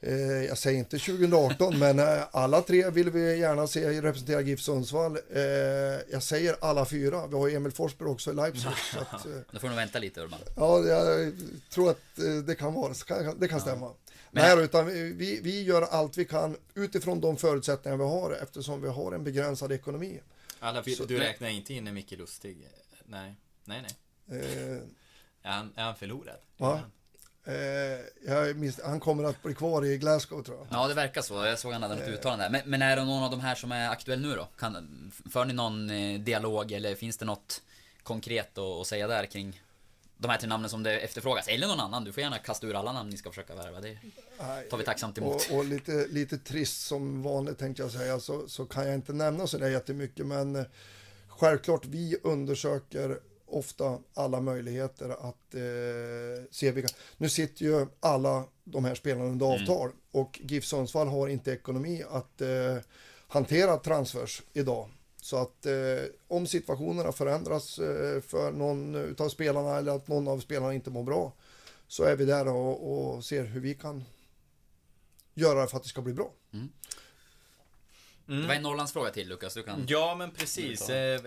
[0.01, 4.61] Eh, jag säger inte 2018, men eh, alla tre vill vi gärna se representera GIF
[4.61, 5.19] Sundsvall.
[5.35, 5.43] Eh,
[6.11, 7.27] jag säger alla fyra.
[7.27, 8.71] Vi har Emil Forsberg också i Leipzig.
[8.93, 10.41] så att, eh, Då får du vänta lite Urban.
[10.57, 11.33] ja, jag
[11.71, 12.95] tror att eh, det kan vara,
[13.39, 13.93] det kan stämma.
[14.31, 18.83] Men- Nej, utan vi, vi gör allt vi kan utifrån de förutsättningar vi har eftersom
[18.83, 20.21] vi har en begränsad ekonomi.
[20.61, 22.69] Alla, du räknar inte in Micke Lustig?
[23.05, 24.41] Nej, nej, nej.
[24.41, 24.79] Eh,
[25.43, 26.37] Är han, är han förlorad?
[26.57, 26.81] va?
[27.45, 30.67] Eh, minns, han kommer att bli kvar i Glasgow tror jag.
[30.71, 31.35] Ja, det verkar så.
[31.35, 32.51] Jag såg han hade något uttalande där.
[32.51, 34.49] Men, men är det någon av de här som är aktuell nu då?
[34.59, 37.63] Kan, för ni någon eh, dialog eller finns det något
[38.03, 39.63] konkret att, att säga där kring
[40.19, 41.49] de här tre namnen som det efterfrågas?
[41.49, 42.05] Eller någon annan.
[42.05, 43.81] Du får gärna kasta ur alla namn ni ska försöka värva.
[43.81, 43.99] Det
[44.71, 45.51] tar vi tacksamt emot.
[45.51, 49.13] Och, och lite, lite trist som vanligt tänkte jag säga så, så kan jag inte
[49.13, 50.65] nämna så där jättemycket men eh,
[51.29, 56.95] självklart vi undersöker ofta alla möjligheter att eh, se vilka.
[57.17, 62.05] Nu sitter ju alla de här spelarna under avtal och GIF Sundsvall har inte ekonomi
[62.11, 62.77] att eh,
[63.29, 64.89] hantera transfers idag.
[65.29, 65.73] Så att eh,
[66.29, 71.03] om situationerna förändras eh, för någon utav spelarna eller att någon av spelarna inte mår
[71.03, 71.33] bra
[71.89, 74.05] så är vi där och, och ser hur vi kan
[75.35, 76.33] göra för att det ska bli bra.
[78.27, 79.55] Det var en Norrlandsfråga till Lukas.
[79.55, 79.85] Du kan...
[79.89, 80.89] Ja, men precis.
[80.89, 81.21] Eh,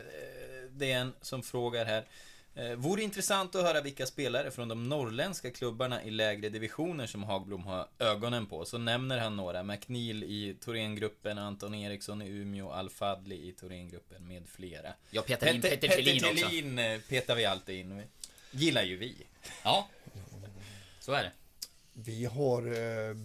[0.72, 2.08] Det är en som frågar här.
[2.56, 7.24] Eh, Vore intressant att höra vilka spelare från de norrländska klubbarna i lägre divisioner som
[7.24, 8.66] Hagblom har ögonen på.
[8.66, 9.64] Så nämner han några.
[9.64, 14.94] McNeil i Thorengruppen, Anton Eriksson i Umeå, Al-Fadli i Thorengruppen med flera.
[15.10, 16.82] Ja, Peter, Peter, Peter Thelin också.
[16.82, 18.04] Eh, petar vi alltid in.
[18.52, 19.16] Gillar ju vi.
[19.64, 19.88] Ja.
[21.00, 21.32] Så är det.
[21.94, 23.16] Vi har, eh,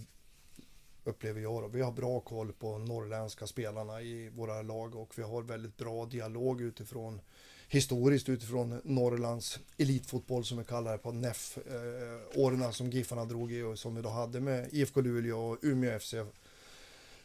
[1.04, 5.22] upplever jag då, vi har bra koll på norrländska spelarna i våra lag och vi
[5.22, 7.20] har väldigt bra dialog utifrån
[7.68, 13.52] historiskt utifrån Norrlands elitfotboll som vi kallar det på NEF eh, åren som Giffarna drog
[13.52, 16.14] i och som vi då hade med IFK Luleå och Umeå FC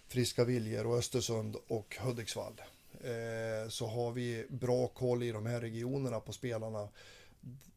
[0.07, 2.61] Friska Viljor och Östersund och Hudiksvall.
[3.03, 6.87] Eh, så har vi bra koll i de här regionerna på spelarna.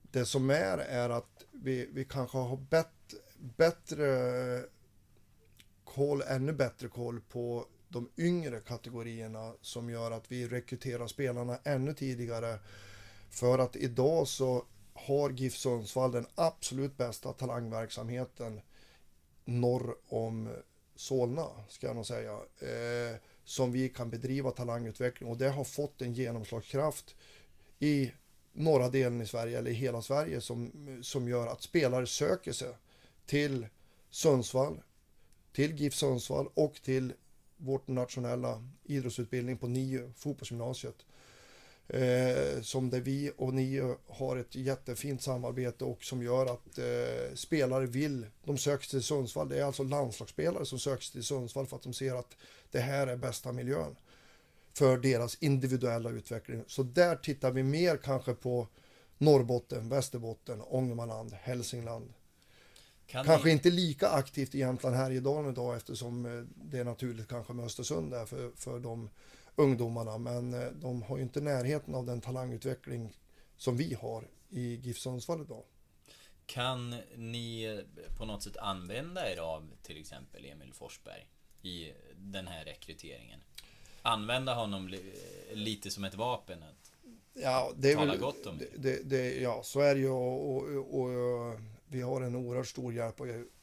[0.02, 3.14] Det som är är att vi, vi kanske har bett,
[3.56, 4.62] bättre
[5.84, 11.94] koll, ännu bättre koll på de yngre kategorierna som gör att vi rekryterar spelarna ännu
[11.94, 12.58] tidigare.
[13.30, 18.60] För att idag så har GIF Sundsvall den absolut bästa talangverksamheten
[19.44, 20.56] norr om
[20.96, 22.32] Solna, ska jag nog säga.
[22.58, 27.14] Eh, som vi kan bedriva talangutveckling och det har fått en genomslagskraft
[27.78, 28.12] i
[28.52, 32.76] norra delen i Sverige eller i hela Sverige som, som gör att spelare söker sig
[33.26, 33.66] till
[34.10, 34.82] Sundsvall,
[35.52, 37.12] till GIF Sundsvall och till
[37.56, 40.96] vårt nationella idrottsutbildning på NIU, fotbollsgymnasiet.
[41.88, 47.34] Eh, som där vi och NIU har ett jättefint samarbete och som gör att eh,
[47.34, 49.48] spelare vill, de söker sig till Sundsvall.
[49.48, 52.36] Det är alltså landslagsspelare som söker sig till Sundsvall för att de ser att
[52.70, 53.96] det här är bästa miljön
[54.72, 56.64] för deras individuella utveckling.
[56.66, 58.68] Så där tittar vi mer kanske på
[59.18, 62.12] Norrbotten, Västerbotten, Ångermanland, Hälsingland.
[63.06, 67.28] Kan Kanske ni- inte lika aktivt i Jämtland Härjedalen idag eftersom eh, det är naturligt
[67.28, 69.10] kanske med Östersund där för, för de
[69.56, 70.18] ungdomarna.
[70.18, 73.12] Men eh, de har ju inte närheten av den talangutveckling
[73.56, 75.62] som vi har i GIF Sundsvall idag.
[76.46, 77.80] Kan ni
[78.18, 81.26] på något sätt använda er av till exempel Emil Forsberg
[81.62, 83.40] i den här rekryteringen?
[84.02, 85.12] Använda honom li-
[85.52, 86.62] lite som ett vapen?
[86.62, 86.90] Att,
[87.42, 88.68] Ja, det är Tala väl, gott om det.
[88.76, 89.40] det, det.
[89.40, 91.10] Ja, så är det ju och, och, och
[91.94, 93.20] vi har en oerhört stor hjälp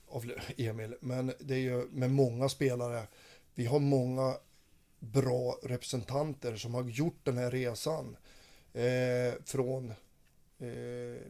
[0.08, 0.96] av- Emil.
[1.02, 3.08] Men det är ju med många spelare.
[3.56, 4.36] Vi har många
[5.00, 8.18] bra representanter som har gjort den här resan
[8.74, 9.90] eh, från
[10.60, 11.22] eh,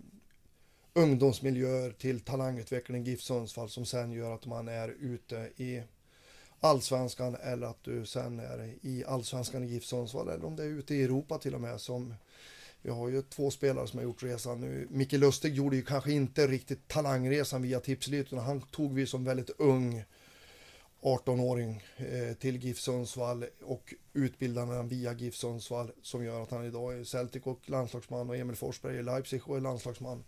[0.94, 5.84] ungdomsmiljöer till talangutveckling GIF Sundsvall som sen gör att man är ute i
[6.60, 10.68] allsvenskan eller att du sen är i allsvenskan i GIF Sundsvall eller om det är
[10.68, 12.14] ute i Europa till och med som
[12.82, 14.88] vi har ju två spelare som har gjort resan nu.
[14.90, 19.24] Micke Lustig gjorde ju kanske inte riktigt talangresan via Tipselit utan han tog vi som
[19.24, 20.04] väldigt ung
[21.02, 26.66] 18-åring eh, till GIF Sundsvall och utbildade han via GIF Sundsvall som gör att han
[26.66, 30.24] idag är Celtic och landslagsman och Emil Forsberg i Leipzig och är landslagsman.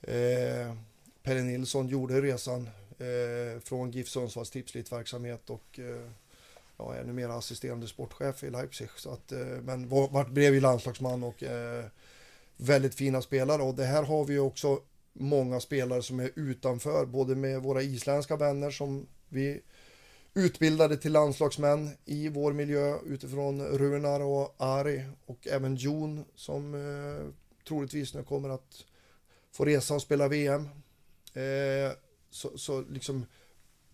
[0.00, 0.76] Eh,
[1.22, 6.10] Pelle Nilsson gjorde resan eh, från GIF Sundsvalls tipslitverksamhet och eh,
[6.78, 8.88] jag är numera assisterande sportchef i Leipzig.
[8.96, 11.84] Så att, eh, men var, vart blev ju landslagsman och eh,
[12.56, 14.80] väldigt fina spelare och det här har vi ju också
[15.12, 19.60] många spelare som är utanför, både med våra isländska vänner som vi
[20.34, 27.32] utbildade till landslagsmän i vår miljö utifrån Runar och Ari och även Jon som eh,
[27.68, 28.84] troligtvis nu kommer att
[29.52, 30.68] få resa och spela VM.
[31.34, 31.92] Eh,
[32.30, 33.26] så, så liksom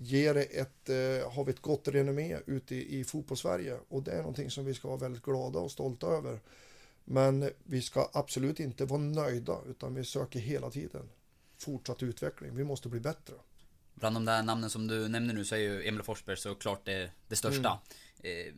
[0.02, 4.12] ger det ett, eh, har vi ett gott renommé ute i, i fotbollssverige och det
[4.12, 6.40] är någonting som vi ska vara väldigt glada och stolta över.
[7.04, 11.08] Men vi ska absolut inte vara nöjda utan vi söker hela tiden
[11.58, 12.56] fortsatt utveckling.
[12.56, 13.34] Vi måste bli bättre.
[13.94, 17.10] Bland de där namnen som du nämner nu så är ju Emil Forsberg såklart det,
[17.28, 17.80] det största.
[18.22, 18.54] Eh,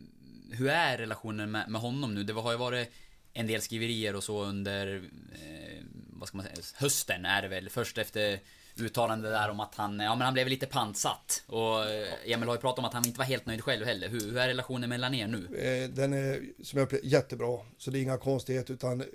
[0.51, 2.23] hur är relationen med, med honom nu?
[2.23, 2.91] Det har ju varit
[3.33, 4.95] en del skriverier och så under,
[5.33, 7.69] eh, vad ska man säga, hösten är det väl.
[7.69, 8.39] Först efter
[8.79, 11.43] uttalande där om att han, ja men han blev lite pantsatt.
[11.47, 14.09] Och eh, Emil har ju pratat om att han inte var helt nöjd själv heller.
[14.09, 15.57] Hur, hur är relationen mellan er nu?
[15.57, 19.07] Eh, den är som jag upplever, jättebra, så det är inga konstigheter utan eh,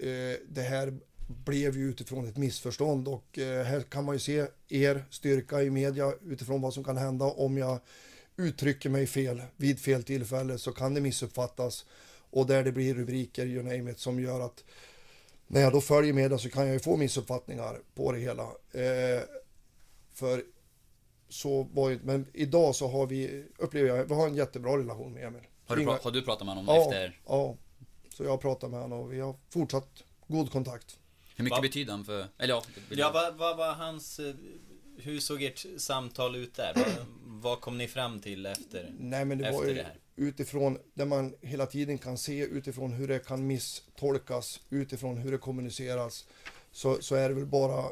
[0.48, 5.04] det här blev ju utifrån ett missförstånd och eh, här kan man ju se er
[5.10, 7.80] styrka i media utifrån vad som kan hända om jag
[8.36, 11.84] uttrycker mig fel vid fel tillfälle så kan det missuppfattas
[12.30, 14.64] och där det blir rubriker, you name it, som gör att
[15.46, 18.42] när jag då följer media så kan jag ju få missuppfattningar på det hela.
[18.72, 19.22] Eh,
[20.20, 20.44] för
[21.28, 25.12] så var ju, men idag så har vi, upplever jag, vi har en jättebra relation
[25.12, 25.42] med Emil.
[25.66, 27.20] Har du, Inga- har du pratat med honom ja, efter?
[27.26, 27.56] Ja,
[28.14, 30.98] så jag har pratat med honom och vi har fortsatt god kontakt.
[31.36, 31.62] Hur mycket Va?
[31.62, 34.18] betyder han för, eller ja, Ja, vad, var hans...
[34.18, 34.34] eh,
[34.96, 36.72] Hur såg ert samtal ut där?
[36.74, 37.06] Vad,
[37.42, 39.94] vad kom ni fram till efter, Nej men det efter var ju det här?
[40.16, 45.38] utifrån där man hela tiden kan se utifrån hur det kan misstolkas, utifrån hur det
[45.38, 46.26] kommuniceras.
[46.72, 47.84] Så, så är det väl bara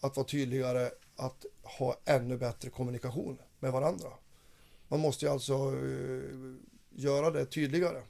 [0.00, 4.08] att vara tydligare, att ha ännu bättre kommunikation med varandra.
[4.88, 6.22] Man måste ju alltså eh,
[6.90, 8.02] göra det tydligare.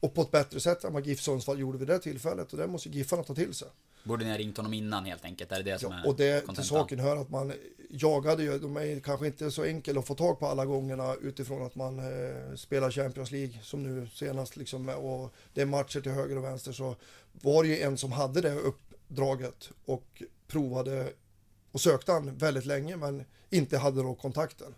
[0.00, 2.52] Och på ett bättre sätt än vad GIF Sundsvall gjorde vid det tillfället.
[2.52, 3.68] Och det måste Giffarna ta till sig.
[4.04, 5.52] Borde ni ha ringt honom innan helt enkelt?
[5.52, 7.52] Är det det som Ja, är och det till saken hör att man
[7.90, 11.66] jagade ju, de är kanske inte så enkla att få tag på alla gångerna utifrån
[11.66, 16.12] att man eh, spelar Champions League som nu senast liksom och det är matcher till
[16.12, 16.96] höger och vänster så
[17.32, 21.12] var det ju en som hade det uppdraget och provade
[21.76, 24.74] och sökte han väldigt länge men inte hade då kontakten.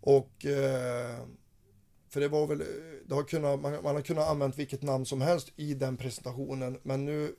[0.00, 1.16] Och eh,
[2.08, 2.64] för det var väl,
[3.06, 6.78] det har kunnat, man, man har kunnat använt vilket namn som helst i den presentationen
[6.82, 7.34] men nu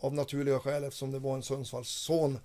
[0.00, 2.38] av naturliga skäl eftersom det var en Sundsvalls son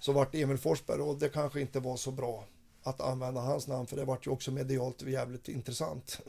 [0.00, 2.44] så vart det Emil Forsberg och det kanske inte var så bra
[2.82, 6.20] att använda hans namn för det vart ju också medialt jävligt intressant.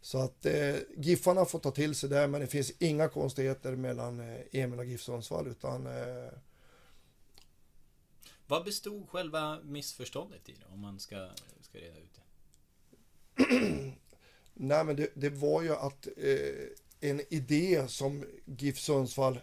[0.00, 4.20] Så att eh, Giffarna får ta till sig det men det finns inga konstigheter mellan
[4.20, 6.32] eh, Emil och GIF Sundsvall utan eh,
[8.50, 10.66] vad bestod själva missförståndet i det?
[10.72, 11.28] Om man ska,
[11.60, 12.22] ska reda ut det.
[14.54, 19.40] Nej, men det, det var ju att eh, en idé som GIF Sundsvall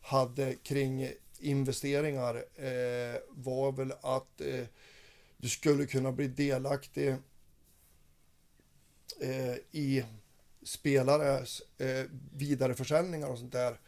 [0.00, 4.64] hade kring investeringar eh, var väl att eh,
[5.36, 7.08] du skulle kunna bli delaktig
[9.20, 10.04] eh, i
[10.62, 13.78] spelares eh, vidareförsäljningar och sånt där.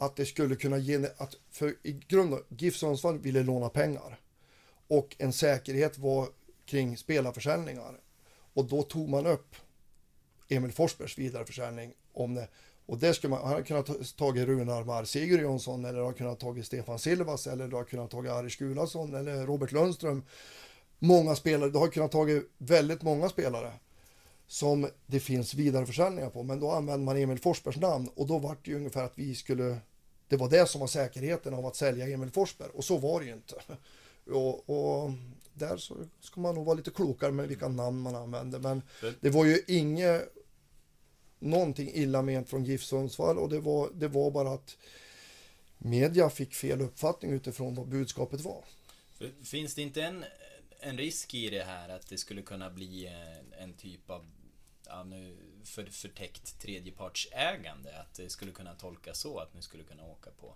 [0.00, 4.20] Att det skulle kunna ge, att för i grunden, GIF Sundsvall ville låna pengar
[4.88, 6.28] och en säkerhet var
[6.64, 8.00] kring spelarförsäljningar.
[8.54, 9.56] Och då tog man upp
[10.48, 12.48] Emil Forsbergs vidareförsäljning om det.
[12.86, 16.40] Och det skulle man, han hade kunnat ta- tagit Runar Mar Sigurjonsson eller har kunnat
[16.40, 20.24] tagit Stefan Silvas eller du har kunnat tagit Aris Gulason eller Robert Lundström.
[20.98, 23.72] Många spelare, du har kunnat tagit väldigt många spelare
[24.46, 26.42] som det finns vidareförsäljningar på.
[26.42, 29.34] Men då använde man Emil Forsbergs namn och då var det ju ungefär att vi
[29.34, 29.78] skulle
[30.30, 33.26] det var det som var säkerheten av att sälja Emil Forsberg och så var det
[33.26, 33.54] ju inte.
[34.26, 35.10] Och, och
[35.54, 38.58] där så ska man nog vara lite klokare med vilka namn man använder.
[38.58, 38.82] Men
[39.20, 40.34] det var ju inget
[41.38, 44.76] någonting illa ment från GIF Sundsvall och det var, det var bara att
[45.78, 48.64] media fick fel uppfattning utifrån vad budskapet var.
[49.44, 50.24] Finns det inte en,
[50.80, 54.26] en risk i det här att det skulle kunna bli en, en typ av
[54.86, 58.00] ja, nu, för, förtäckt tredjepartsägande?
[58.00, 60.54] Att det skulle kunna tolkas så att ni skulle kunna åka på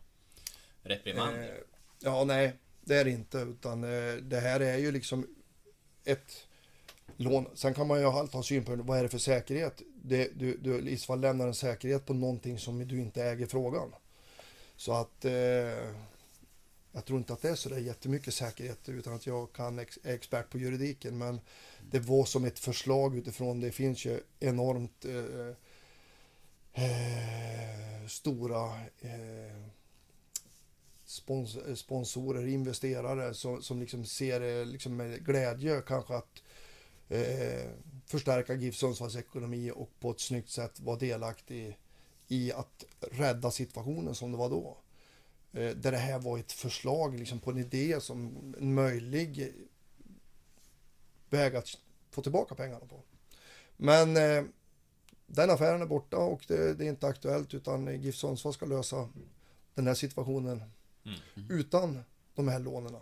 [0.82, 1.48] reprimander?
[1.48, 1.58] Eh,
[2.00, 5.26] ja, nej, det är det inte, utan eh, det här är ju liksom
[6.04, 6.46] ett
[7.16, 7.46] lån.
[7.54, 9.82] Sen kan man ju alltid ha synpunkter, vad är det för säkerhet?
[9.94, 13.46] Det, du, du i så fall lämnar en säkerhet på någonting som du inte äger
[13.46, 13.94] frågan.
[14.76, 15.94] Så att eh,
[16.94, 19.98] jag tror inte att det är så där jättemycket säkerhet utan att jag kan ex,
[20.02, 21.18] är expert på juridiken.
[21.18, 21.40] Men
[21.90, 25.54] det var som ett förslag utifrån, det finns ju enormt eh,
[26.84, 28.64] eh, stora
[29.00, 29.56] eh,
[31.04, 36.42] spons, sponsorer, investerare som, som liksom ser det liksom med glädje kanske att
[37.08, 37.70] eh,
[38.06, 41.78] förstärka GIF Sundsvalls ekonomi och på ett snyggt sätt vara delaktig
[42.28, 44.78] i att rädda situationen som det var då.
[45.54, 49.52] Eh, där det här var ett förslag liksom på en idé som en möjlig
[51.30, 51.78] väg att
[52.10, 53.02] få tillbaka pengarna på.
[53.76, 54.44] Men eh,
[55.26, 59.08] den affären är borta och det, det är inte aktuellt utan GIF Sundsvall ska lösa
[59.74, 60.62] den här situationen
[61.50, 62.96] utan de här lånen.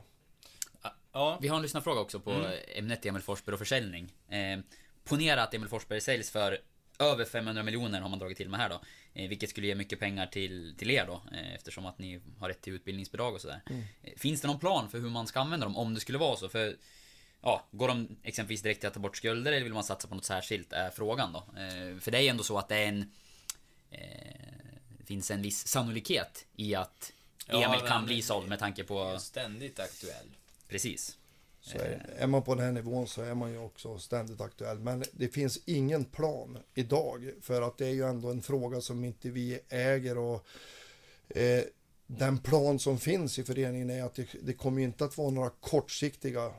[1.12, 4.12] Ja, Vi har en lyssnarfråga också på ämnet Emil Forsberg och försäljning.
[4.28, 4.60] Eh,
[5.04, 6.58] ponera att Emil Forsberg säljs för
[6.98, 8.80] över 500 miljoner har man dragit till med här då.
[9.14, 11.22] Eh, vilket skulle ge mycket pengar till, till er då.
[11.32, 13.60] Eh, eftersom att ni har rätt till utbildningsbidrag och sådär.
[14.02, 16.36] Eh, finns det någon plan för hur man ska använda dem om det skulle vara
[16.36, 16.48] så?
[16.48, 16.76] För
[17.44, 20.14] Ja, går de exempelvis direkt till att ta bort skulder eller vill man satsa på
[20.14, 20.72] något särskilt?
[20.72, 21.38] Är frågan då.
[21.38, 23.12] Eh, för det är ju ändå så att det är en...
[23.90, 23.98] Eh,
[24.98, 27.12] det finns en viss sannolikhet i att
[27.46, 29.18] Ja, Emil men- kan bli såld med tanke på...
[29.18, 30.26] ständigt aktuell.
[30.68, 31.18] Precis.
[31.64, 34.78] Så är, är man på den här nivån så är man ju också ständigt aktuell.
[34.78, 39.04] Men det finns ingen plan idag för att det är ju ändå en fråga som
[39.04, 40.46] inte vi äger och
[41.28, 41.64] eh,
[42.06, 45.30] den plan som finns i föreningen är att det, det kommer ju inte att vara
[45.30, 46.52] några kortsiktiga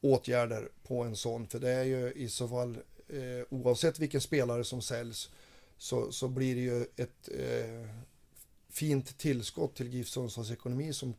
[0.00, 4.64] åtgärder på en sån för det är ju i så fall eh, oavsett vilken spelare
[4.64, 5.30] som säljs
[5.76, 7.90] så, så blir det ju ett eh,
[8.68, 11.14] fint tillskott till GIF Sundsvalls ekonomi som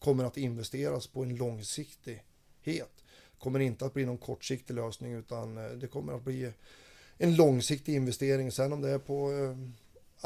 [0.00, 2.90] kommer att investeras på en långsiktighet.
[3.38, 6.52] kommer inte att bli någon kortsiktig lösning utan eh, det kommer att bli
[7.18, 8.52] en långsiktig investering.
[8.52, 9.56] Sen om det är på eh,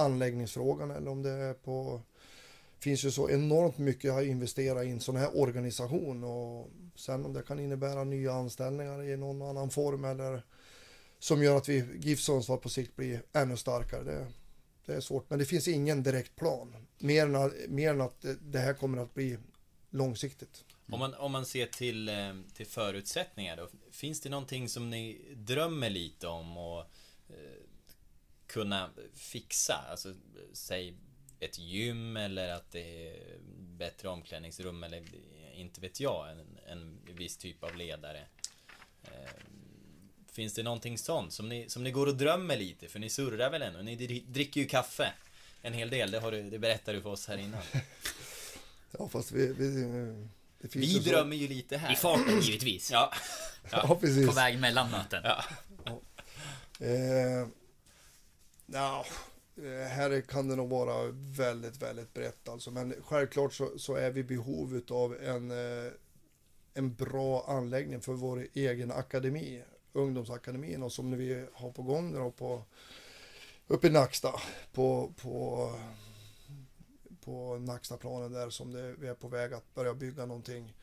[0.04, 2.00] anläggningsfrågan eller om det är på
[2.78, 7.24] Det finns ju så enormt mycket att investera i en sån här organisation och sen
[7.24, 10.42] om det kan innebära nya anställningar i någon annan form eller
[11.18, 14.02] som gör att vi GIF Sundsvall på sikt blir ännu starkare.
[14.04, 14.26] Det,
[14.86, 16.76] det är svårt, men det finns ingen direkt plan.
[16.98, 19.38] Mer än, att- mer än att eh, det här kommer att bli
[19.95, 20.64] långsiktigt.
[20.90, 25.20] Om man, om man ser till, eh, till förutsättningar då, finns det någonting som ni
[25.34, 26.80] drömmer lite om och
[27.28, 27.36] eh,
[28.47, 29.74] kunna fixa?
[29.90, 30.14] Alltså,
[30.53, 30.95] säg
[31.40, 35.05] ett gym eller att det är bättre omklädningsrum eller
[35.55, 38.26] inte vet jag, en, en viss typ av ledare.
[39.03, 39.30] Eh,
[40.32, 42.88] Finns det någonting sånt som ni, som ni går och drömmer lite?
[42.88, 43.82] För ni surrar väl ännu?
[43.82, 45.12] Ni dri- dricker ju kaffe
[45.62, 47.62] en hel del, det, har du, det berättar du för oss här innan.
[48.99, 49.53] Ja, fast vi...
[49.53, 49.70] vi
[50.61, 51.92] det finns Vi ju så- drömmer ju lite här.
[51.92, 52.90] I farten givetvis.
[52.90, 53.12] Ja.
[53.70, 54.26] Ja, precis.
[54.28, 55.22] På väg mellan möten.
[55.24, 55.45] Ja.
[56.86, 57.47] Eh,
[58.66, 59.05] nja,
[59.57, 62.70] eh, här kan det nog vara väldigt, väldigt brett alltså.
[62.70, 65.92] Men självklart så, så är vi i behov av en, eh,
[66.74, 72.30] en bra anläggning för vår egen akademi, ungdomsakademin och som vi har på gång nu
[72.30, 72.62] på
[73.66, 74.32] uppe i Nacksta
[74.72, 75.70] på, på,
[77.24, 80.74] på Nackstaplanen där som det, vi är på väg att börja bygga någonting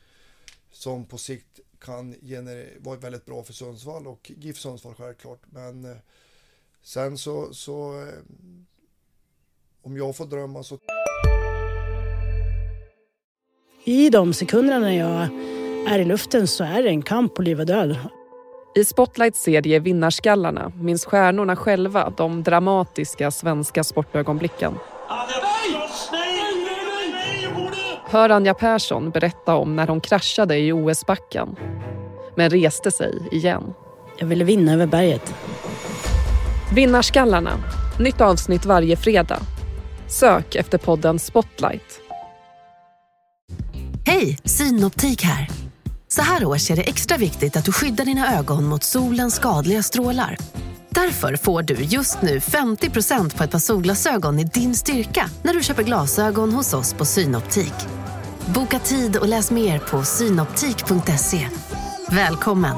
[0.72, 5.40] som på sikt kan gener- vara väldigt bra för Sundsvall och GIF Sundsvall självklart.
[5.50, 5.98] Men eh,
[6.82, 8.14] sen så, så eh,
[9.82, 10.78] om jag får drömma så
[13.86, 15.22] I de sekunderna när jag
[15.94, 17.96] är i luften så är det en kamp på liv och död.
[18.76, 24.74] I Spotlights serie Vinnarskallarna minns stjärnorna själva de dramatiska svenska sportögonblicken.
[28.12, 31.56] Hör Anja Persson berätta om när hon kraschade i OS-backen
[32.36, 33.74] men reste sig igen.
[34.18, 35.34] Jag ville vinna över berget.
[36.76, 37.52] Vinnarskallarna,
[38.00, 39.40] nytt avsnitt varje fredag.
[40.08, 42.02] Sök efter podden Spotlight.
[44.06, 45.48] Hej, Synoptik här.
[46.08, 49.84] Så här års är det extra viktigt att du skyddar dina ögon mot solens skadliga
[49.84, 50.38] strålar.
[50.90, 55.64] Därför får du just nu 50% på ett par solglasögon i din styrka när du
[55.64, 58.01] köper glasögon hos oss på Synoptik.
[58.48, 61.50] Boka tid och läs mer på synoptik.se.
[62.12, 62.76] Välkommen!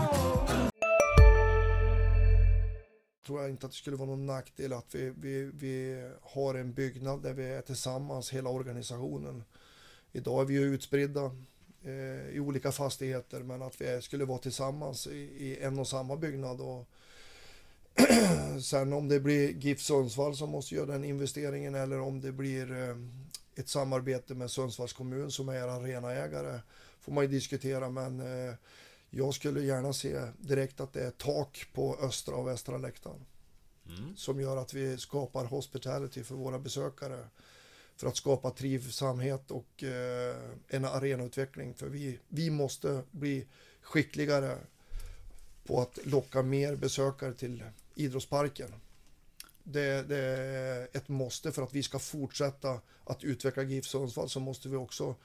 [3.26, 6.74] tror jag inte att det skulle vara någon nackdel att vi, vi, vi har en
[6.74, 9.44] byggnad där vi är tillsammans, hela organisationen.
[10.12, 11.32] Idag är vi ju utspridda
[11.84, 16.16] eh, i olika fastigheter men att vi skulle vara tillsammans i, i en och samma
[16.16, 16.62] byggnad.
[16.62, 16.88] Och
[18.62, 22.90] Sen om det blir GIF Sundsvall som måste göra den investeringen eller om det blir
[22.90, 22.96] eh,
[23.56, 26.60] ett samarbete med Sundsvalls kommun som är arenaägare
[27.00, 28.54] får man ju diskutera men eh,
[29.10, 33.26] jag skulle gärna se direkt att det är tak på östra och västra läktaren.
[34.16, 37.28] Som gör att vi skapar hospitality för våra besökare.
[37.96, 40.36] För att skapa trivsamhet och eh,
[40.68, 41.74] en arenautveckling.
[41.74, 43.48] För vi, vi måste bli
[43.82, 44.58] skickligare
[45.66, 47.64] på att locka mer besökare till
[47.96, 48.74] idrottsparken.
[49.64, 54.40] Det, det är ett måste för att vi ska fortsätta att utveckla GIF Sundsvall så
[54.40, 55.16] måste vi också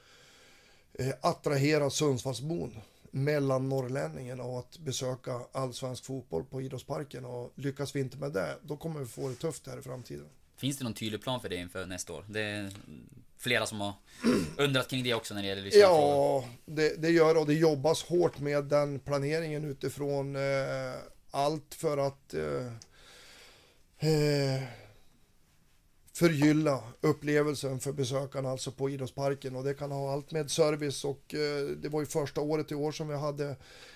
[0.93, 2.79] eh, attrahera Sundsvallsbon
[3.11, 8.57] mellan norrlänningen och att besöka allsvensk fotboll på idrottsparken och lyckas vi inte med det
[8.63, 10.25] då kommer vi få det tufft här i framtiden.
[10.57, 12.25] Finns det någon tydlig plan för det inför nästa år?
[12.27, 12.71] Det är
[13.37, 13.93] flera som har
[14.57, 16.03] undrat kring det också när det gäller lyssnarfrågor.
[16.03, 20.41] Ja, det, det gör det och det jobbas hårt med den planeringen utifrån eh,
[21.31, 22.71] allt för att eh,
[23.99, 24.63] eh,
[26.13, 31.33] förgylla upplevelsen för besökarna alltså på idrottsparken och det kan ha allt med service och
[31.33, 33.55] eh, det var ju första året i år som vi hade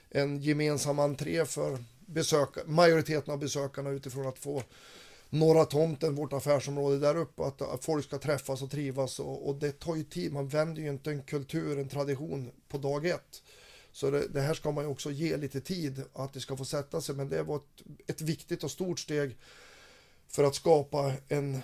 [0.09, 4.63] en gemensam entré för besök, majoriteten av besökarna utifrån att få
[5.29, 9.55] Norra tomten, vårt affärsområde där uppe, att, att folk ska träffas och trivas och, och
[9.55, 10.33] det tar ju tid.
[10.33, 13.43] Man vänder ju inte en kultur, en tradition på dag ett.
[13.91, 16.65] Så det, det här ska man ju också ge lite tid att det ska få
[16.65, 19.37] sätta sig, men det var ett, ett viktigt och stort steg
[20.35, 21.61] för att skapa en,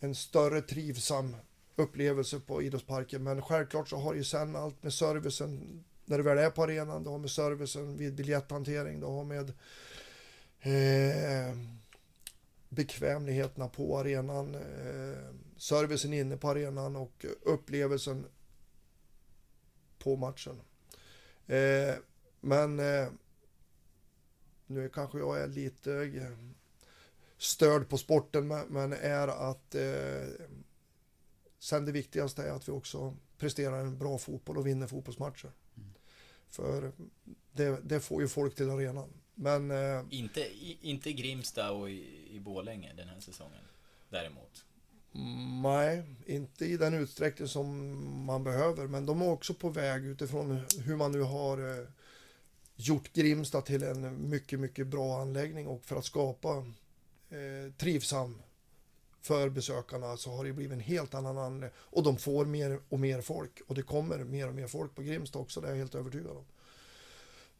[0.00, 1.36] en större trivsam
[1.76, 3.22] upplevelse på idrottsparken.
[3.22, 7.02] Men självklart så har ju sen allt med servicen när du väl är på arenan,
[7.02, 9.52] det har med servicen vid biljetthantering, det har med
[10.60, 11.56] eh,
[12.68, 18.26] bekvämligheterna på arenan, eh, servicen inne på arenan och upplevelsen
[19.98, 20.60] på matchen.
[21.46, 21.94] Eh,
[22.40, 23.08] men eh,
[24.66, 25.90] nu kanske jag är lite
[27.38, 30.46] störd på sporten men- är att eh,
[31.58, 35.50] sen det viktigaste är att vi också presterar en bra fotboll och vinner fotbollsmatcher.
[36.50, 36.92] För
[37.52, 39.08] det, det får ju folk till arenan.
[39.34, 43.64] Men eh, Inte, i, inte Grimsta och i, i Borlänge den här säsongen.
[44.08, 44.64] Däremot.
[45.62, 47.66] Nej, inte i den utsträckning som
[48.26, 48.86] man behöver.
[48.86, 51.86] Men de är också på väg utifrån hur man nu har eh,
[52.76, 56.66] gjort Grimsta till en mycket, mycket bra anläggning och för att skapa
[57.30, 58.42] eh, trivsam
[59.20, 61.78] för besökarna så har det blivit en helt annan anläggning.
[61.78, 65.02] Och de får mer och mer folk och det kommer mer och mer folk på
[65.02, 66.44] Grimsta också, det är jag helt övertygad om.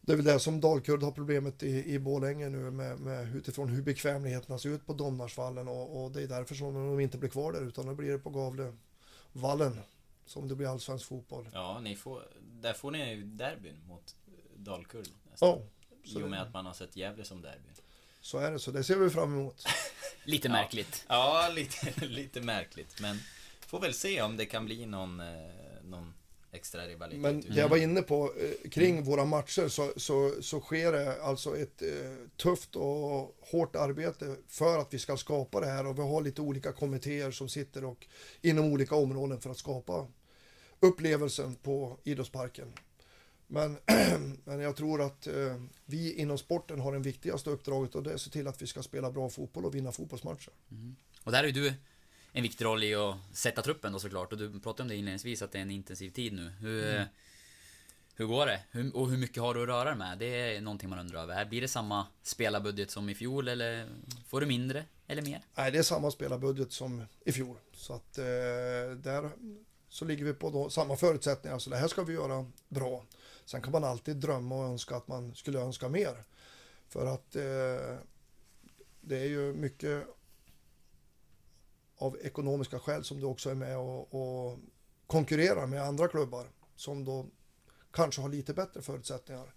[0.01, 3.69] Det är väl det som Dalkurd har problemet i, i Borlänge nu med, med utifrån
[3.69, 7.29] hur bekvämligheterna ser ut på Domnarsvallen och, och det är därför som de inte blir
[7.29, 9.79] kvar där utan då blir det på Gavlevallen
[10.25, 11.49] som det blir allsvensk fotboll.
[11.53, 12.23] Ja, ni får,
[12.61, 14.15] där får ni ju derbyn mot
[14.55, 15.49] Dalkurd nästan.
[16.03, 17.69] Ja, I och med att man har sett Gävle som derby.
[18.27, 19.65] Så är det, så det ser vi fram emot.
[20.23, 21.05] Lite märkligt.
[21.07, 23.01] Ja, lite, lite märkligt.
[23.01, 23.19] Men
[23.59, 25.25] får väl se om det kan bli någon, eh,
[25.83, 26.13] någon
[26.51, 27.21] extra rivalitet.
[27.21, 31.21] Men det jag var inne på eh, kring våra matcher så, så, så sker det
[31.21, 31.87] alltså ett eh,
[32.37, 36.41] tufft och hårt arbete för att vi ska skapa det här och vi har lite
[36.41, 38.07] olika kommittéer som sitter och
[38.41, 40.07] inom olika områden för att skapa
[40.79, 42.73] upplevelsen på idrottsparken.
[43.47, 43.77] Men,
[44.43, 48.15] men jag tror att eh, vi inom sporten har det viktigaste uppdraget och det är
[48.15, 50.53] att se till att vi ska spela bra fotboll och vinna fotbollsmatcher.
[51.23, 51.73] Och där är ju du
[52.31, 54.31] en viktig roll i att sätta truppen då såklart.
[54.31, 56.49] Och du pratade om det inledningsvis att det är en intensiv tid nu.
[56.59, 57.07] Hur, Mm.
[58.15, 58.59] hur går det?
[58.71, 60.17] Hur, och hur mycket har du att röra dig med?
[60.17, 60.25] Det
[60.55, 61.45] är någonting man undrar över.
[61.45, 63.87] Blir det samma spelarbudget som i fjol eller
[64.27, 65.41] får du mindre eller mer?
[65.55, 67.57] Nej, det är samma spelarbudget som i fjol.
[67.73, 68.23] Så att eh,
[68.97, 69.29] där
[69.89, 71.59] så ligger vi på då, samma förutsättningar.
[71.59, 73.05] Så det här ska vi göra bra.
[73.47, 76.23] Sen kan man alltid drömma och önska att man skulle önska mer.
[76.87, 77.97] För att eh,
[79.01, 80.07] det är ju mycket
[81.97, 84.59] av ekonomiska skäl som du också är med och, och
[85.07, 87.25] konkurrerar med andra klubbar som då
[87.91, 89.53] kanske har lite bättre förutsättningar.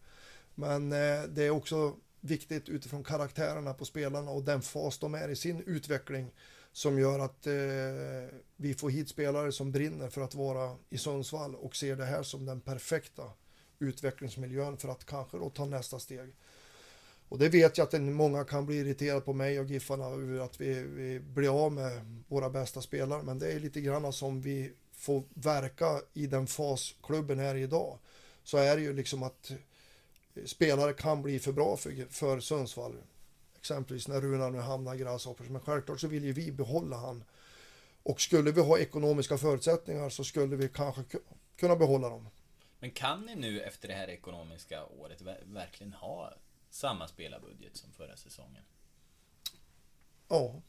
[0.55, 5.29] Men eh, det är också viktigt utifrån karaktärerna på spelarna och den fas de är
[5.29, 6.33] i sin utveckling
[6.73, 7.53] som gör att eh,
[8.57, 12.23] vi får hit spelare som brinner för att vara i Sundsvall och ser det här
[12.23, 13.33] som den perfekta
[13.81, 16.35] utvecklingsmiljön för att kanske då ta nästa steg.
[17.29, 20.61] Och det vet jag att många kan bli irriterade på mig och Giffarna över att
[20.61, 23.23] vi, vi blir av med våra bästa spelare.
[23.23, 27.63] Men det är lite grann som vi får verka i den fas klubben är i
[27.63, 27.99] idag.
[28.45, 29.53] Så är det ju liksom att
[30.45, 32.97] spelare kan bli för bra för, för Sundsvall.
[33.59, 35.49] Exempelvis när Runar nu hamnar i Grasshoppers.
[35.49, 37.25] Men självklart så vill ju vi behålla han.
[38.03, 41.03] Och skulle vi ha ekonomiska förutsättningar så skulle vi kanske
[41.57, 42.29] kunna behålla dem.
[42.81, 46.35] Men kan ni nu efter det här ekonomiska året ver- verkligen ha
[46.71, 48.63] samma spelarbudget som förra säsongen?
[50.29, 50.63] Ja.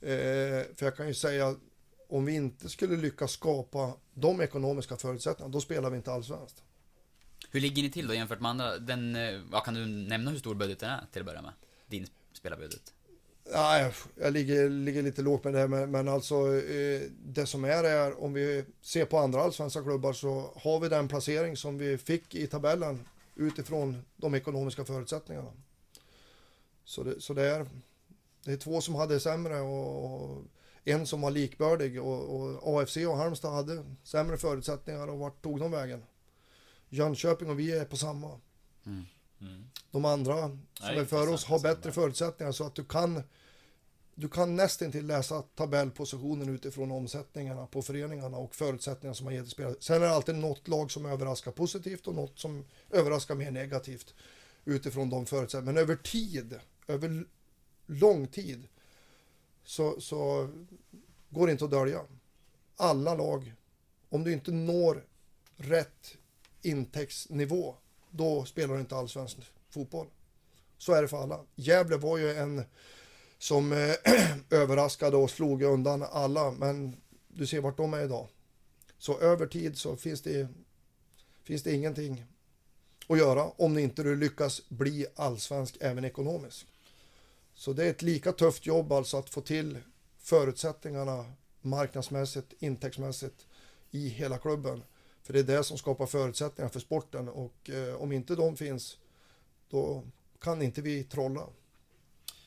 [0.00, 1.56] Eh, för jag kan ju säga
[2.08, 6.62] om vi inte skulle lyckas skapa de ekonomiska förutsättningarna, då spelar vi inte allsvenskt.
[7.50, 8.78] Hur ligger ni till då jämfört med andra?
[8.78, 11.52] Den, eh, ja, kan du nämna hur stor budgeten är till att börja med?
[11.86, 12.94] Din spelarbudget.
[13.44, 17.84] Nej, jag ligger, ligger lite lågt med det, men, men alltså eh, det som är
[17.84, 21.98] är om vi ser på andra allsvenska klubbar så har vi den placering som vi
[21.98, 25.52] fick i tabellen utifrån de ekonomiska förutsättningarna.
[26.84, 27.66] Så det, så det är
[28.44, 30.44] Det är två som hade sämre och, och
[30.84, 35.60] en som var likbördig och, och AFC och Halmstad hade sämre förutsättningar och vart tog
[35.60, 36.02] de vägen?
[36.88, 38.40] Jönköping och vi är på samma.
[38.86, 39.04] Mm.
[39.42, 39.64] Mm.
[39.90, 43.22] De andra som Nej, är för intressant oss har bättre förutsättningar så att du kan
[44.14, 49.48] du kan nästan till läsa tabellpositionen utifrån omsättningarna på föreningarna och förutsättningarna som har gett
[49.48, 49.74] spelare.
[49.80, 54.14] Sen är det alltid något lag som överraskar positivt och något som överraskar mer negativt
[54.64, 55.74] utifrån de förutsättningarna.
[55.74, 57.24] Men över tid, över
[57.86, 58.68] lång tid,
[59.64, 60.48] så, så
[61.30, 62.00] går det inte att dölja.
[62.76, 63.54] Alla lag,
[64.08, 65.04] om du inte når
[65.56, 66.16] rätt
[66.62, 67.76] intäktsnivå,
[68.12, 69.36] då spelar du inte allsvensk
[69.70, 70.06] fotboll.
[70.78, 71.40] Så är det för alla.
[71.54, 72.64] Gävle var ju en
[73.38, 73.94] som eh,
[74.50, 76.96] överraskade och slog undan alla, men
[77.28, 78.28] du ser vart de är idag.
[78.98, 80.48] Så över tid så finns det,
[81.44, 82.24] finns det ingenting
[83.08, 86.66] att göra om inte du lyckas bli allsvensk även ekonomiskt.
[87.54, 89.78] Så det är ett lika tufft jobb alltså att få till
[90.18, 93.46] förutsättningarna marknadsmässigt, intäktsmässigt
[93.90, 94.82] i hela klubben.
[95.22, 98.98] För det är det som skapar förutsättningar för sporten och eh, om inte de finns
[99.70, 100.04] då
[100.40, 101.46] kan inte vi trolla.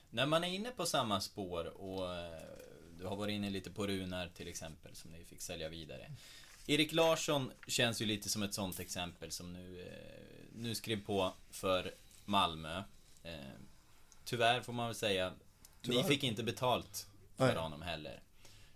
[0.09, 2.41] När man är inne på samma spår och eh,
[2.99, 6.11] du har varit inne lite på Runar till exempel som ni fick sälja vidare.
[6.67, 11.33] Erik Larsson känns ju lite som ett sånt exempel som nu, eh, nu skrev på
[11.51, 11.93] för
[12.25, 12.83] Malmö.
[13.23, 13.33] Eh,
[14.23, 15.33] Tyvärr får man väl säga,
[15.81, 15.97] Tyvärr.
[15.97, 17.55] ni fick inte betalt för Nej.
[17.55, 18.21] honom heller.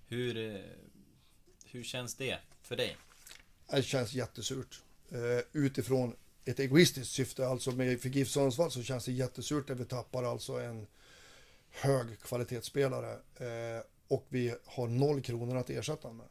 [0.07, 0.63] Hur,
[1.65, 2.97] hur känns det för dig?
[3.71, 4.83] Det känns jättesurt.
[5.11, 6.15] Eh, utifrån
[6.45, 10.23] ett egoistiskt syfte, alltså med, för GIF Sundsvall så känns det jättesurt när vi tappar
[10.23, 10.87] alltså en
[11.69, 16.25] hög kvalitetsspelare eh, och vi har noll kronor att ersätta med.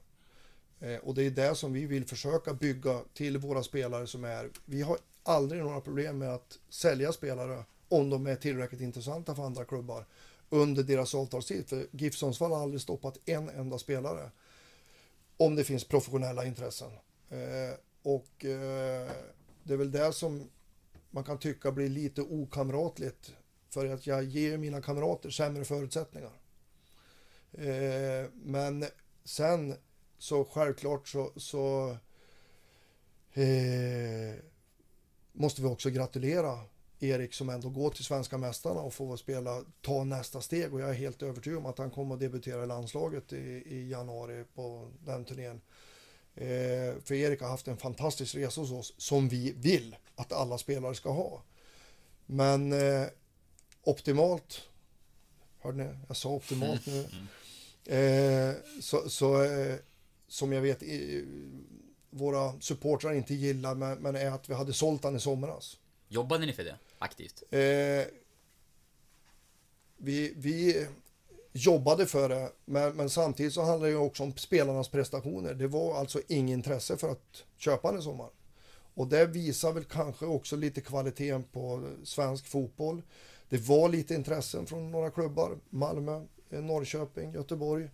[0.80, 4.50] Eh, och det är det som vi vill försöka bygga till våra spelare som är,
[4.64, 9.42] vi har aldrig några problem med att sälja spelare om de är tillräckligt intressanta för
[9.42, 10.04] andra klubbar
[10.50, 11.68] under deras avtalstid.
[11.68, 14.30] För GIF Sundsvall har aldrig stoppat en enda spelare
[15.36, 16.90] om det finns professionella intressen.
[17.28, 19.10] Eh, och eh,
[19.62, 20.50] det är väl det som
[21.10, 23.34] man kan tycka blir lite okamratligt
[23.70, 26.32] för att jag ger mina kamrater sämre förutsättningar.
[27.52, 28.84] Eh, men
[29.24, 29.74] sen
[30.18, 31.96] så självklart så, så
[33.32, 34.34] eh,
[35.32, 36.58] måste vi också gratulera
[37.00, 40.90] Erik som ändå går till svenska mästarna och får spela, ta nästa steg och jag
[40.90, 44.90] är helt övertygad om att han kommer att debutera i landslaget i, i januari på
[45.04, 45.60] den turnén.
[46.40, 50.58] Eh, för Erik har haft en fantastisk resa hos oss som vi vill att alla
[50.58, 51.42] spelare ska ha.
[52.26, 53.06] Men eh,
[53.82, 54.62] optimalt,
[55.58, 55.94] hörde ni?
[56.08, 57.08] Jag sa optimalt nu.
[57.88, 59.46] Eh, så, så
[60.28, 60.82] som jag vet
[62.10, 65.78] våra supportrar inte gillar men, men är att vi hade sålt han i somras.
[66.08, 66.78] Jobbade ni för det?
[66.98, 67.42] Aktivt?
[67.50, 68.04] Eh,
[69.96, 70.86] vi, vi
[71.58, 75.54] jobbade för det, men, men samtidigt så handlar det också om spelarnas prestationer.
[75.54, 78.28] Det var alltså inget intresse för att köpa den i sommar.
[78.94, 83.02] Och det visar väl kanske också lite kvaliteten på svensk fotboll.
[83.48, 87.90] Det var lite intressen från några klubbar, Malmö, eh, Norrköping, Göteborg,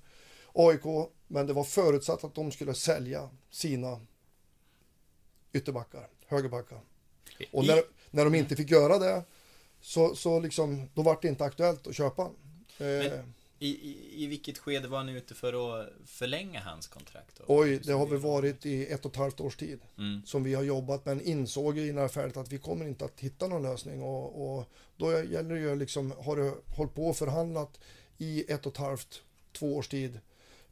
[0.52, 4.00] AIK, men det var förutsatt att de skulle sälja sina
[5.52, 6.80] ytterbackar, högerbackar.
[7.52, 9.22] Och när, när de inte fick göra det
[9.80, 12.22] så, så liksom, då var det inte aktuellt att köpa.
[12.22, 12.30] Eh,
[12.78, 17.36] Men- I, i, I vilket skede var ni ute för att förlänga hans kontrakt?
[17.38, 17.44] Då?
[17.48, 20.22] oj, det har vi varit i ett och ett halvt års tid Mm.
[20.26, 23.46] som vi har jobbat men insåg ju innan färdigt att vi kommer inte att hitta
[23.46, 24.64] någon lösning och, och
[24.96, 27.80] då gäller det ju liksom, har du hållit på och förhandlat
[28.18, 30.20] i ett och ett halvt, två års tid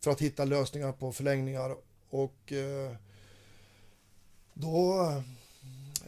[0.01, 1.77] för att hitta lösningar på förlängningar
[2.11, 2.93] och eh,
[4.55, 5.03] då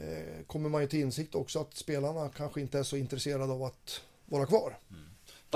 [0.01, 3.63] eh, kommer man ju till insikt också att spelarna kanske inte är så intresserade av
[3.63, 4.79] att vara kvar.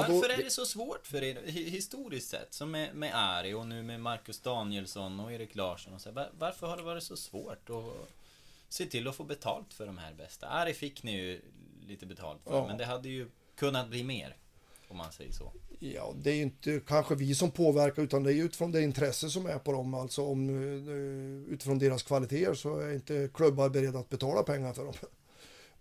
[0.07, 3.55] Då- Varför är det så svårt för er, hi- historiskt sett, som med, med Ari
[3.55, 7.03] och nu med Marcus Danielsson och Erik Larsson och så, var- Varför har det varit
[7.03, 8.09] så svårt att
[8.69, 10.47] se till att få betalt för de här bästa?
[10.49, 11.41] Ari fick ni ju
[11.89, 12.67] lite betalt för, Ja.
[12.67, 14.37] men det hade ju kunnat bli mer.
[14.91, 15.53] Om man säger så.
[15.81, 19.31] Ja, det är ju inte kanske vi som påverkar utan det är utifrån det intresse
[19.31, 19.95] som är på dem.
[19.95, 24.85] Alltså om, eh, utifrån deras kvaliteter så är inte klubbar beredda att betala pengar för
[24.85, 24.95] dem.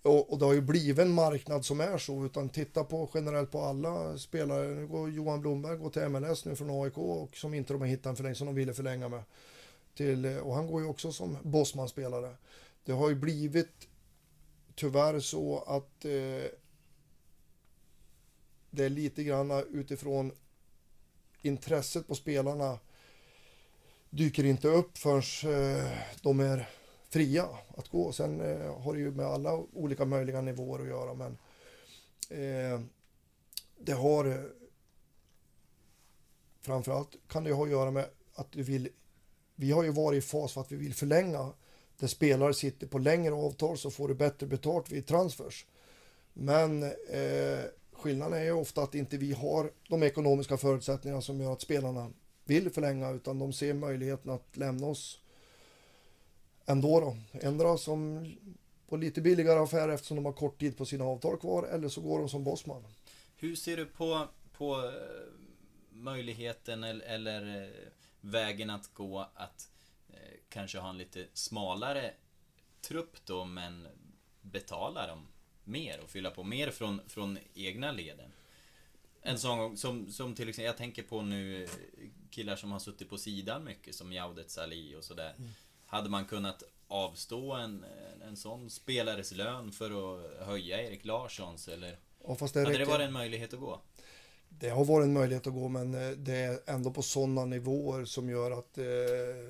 [0.01, 2.25] Och, och det har ju blivit en marknad som är så.
[2.25, 4.67] Utan titta på generellt på alla spelare.
[4.67, 7.87] Nu går Johan Blomberg går till MLS nu från AIK och som inte de har
[7.87, 9.23] hittat en förlängning som de ville förlänga med.
[9.95, 12.35] Till, och han går ju också som Bosman-spelare.
[12.83, 13.87] Det har ju blivit
[14.75, 16.51] tyvärr så att eh,
[18.69, 20.31] det är lite grann utifrån
[21.41, 22.79] intresset på spelarna
[24.09, 25.91] dyker inte upp förrän eh,
[26.21, 26.69] de är
[27.09, 27.47] fria
[27.77, 28.11] att gå.
[28.11, 31.37] Sen eh, har det ju med alla olika möjliga nivåer att göra men
[32.29, 32.81] eh,
[33.79, 34.43] det har eh,
[36.61, 38.05] framförallt kan det ha att göra med
[38.35, 38.89] att du vill,
[39.55, 41.51] vi har ju varit i fas för att vi vill förlänga,
[41.99, 45.65] där spelare sitter på längre avtal så får du bättre betalt vid transfers.
[46.33, 47.59] Men eh,
[47.91, 52.11] skillnaden är ju ofta att inte vi har de ekonomiska förutsättningarna som gör att spelarna
[52.45, 55.19] vill förlänga utan de ser möjligheten att lämna oss
[56.67, 57.17] ändå då.
[57.41, 58.25] Ändra som
[58.87, 62.01] på lite billigare affär eftersom de har kort tid på sina avtal kvar eller så
[62.01, 62.83] går de som bossman.
[63.35, 64.91] Hur ser du på, på eh,
[65.89, 67.69] möjligheten eller, eller eh,
[68.21, 69.69] vägen att gå att
[70.09, 70.17] eh,
[70.49, 72.13] kanske ha en lite smalare
[72.81, 73.87] trupp då men
[74.41, 75.27] betala dem
[75.63, 78.31] mer och fylla på mer från, från egna leden?
[79.21, 81.67] En sån som, som till exempel, jag tänker på nu
[82.29, 85.35] killar som har suttit på sidan mycket som Jaudet Salih och sådär.
[85.87, 87.85] Hade man kunnat avstå en,
[88.27, 91.99] en sån spelares lön för att höja Erik Larssons eller?
[92.27, 93.81] Ja, fast det, Hade det varit en möjlighet att gå?
[94.49, 98.05] det har varit en möjlighet att gå men eh, det är ändå på sådana nivåer
[98.05, 98.85] som gör att eh,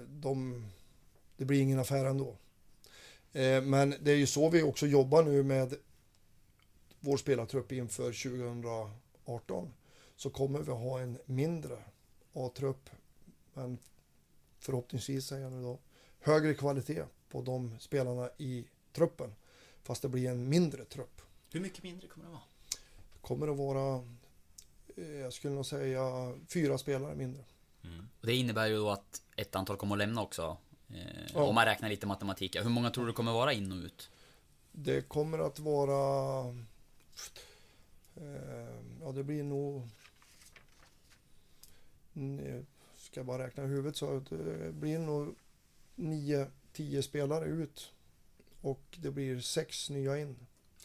[0.07, 0.65] de,
[1.37, 2.35] det blir ingen affär ändå.
[3.33, 5.73] Eh, men det är ju så vi också jobbar nu med
[6.99, 8.29] vår spelartrupp inför
[9.23, 9.73] 2018.
[10.15, 11.77] Så kommer vi ha en mindre
[12.33, 12.89] A-trupp
[13.53, 13.77] men
[14.59, 15.79] förhoppningsvis säger jag nu då
[16.19, 19.35] högre kvalitet på de spelarna i truppen.
[19.83, 22.41] Fast det blir en mindre trupp Hur mycket mindre kommer det vara?
[23.21, 24.03] kommer att vara,
[24.95, 27.43] eh, jag skulle nog säga, fyra spelare mindre.
[28.21, 30.57] Och det innebär ju då att ett antal kommer att lämna också.
[30.89, 30.97] Eh,
[31.33, 31.43] Ja.
[31.43, 32.55] Om man räknar lite matematik.
[32.55, 34.09] Hur många tror du kommer vara in och ut?
[34.71, 36.47] Det kommer att vara,
[38.15, 39.87] eh, ja det blir nog,
[42.15, 42.65] mm,
[42.97, 45.35] ska jag bara räkna i huvudet så det blir nog
[45.97, 47.91] nio, tio spelare ut
[48.61, 50.35] och det blir sex nya in.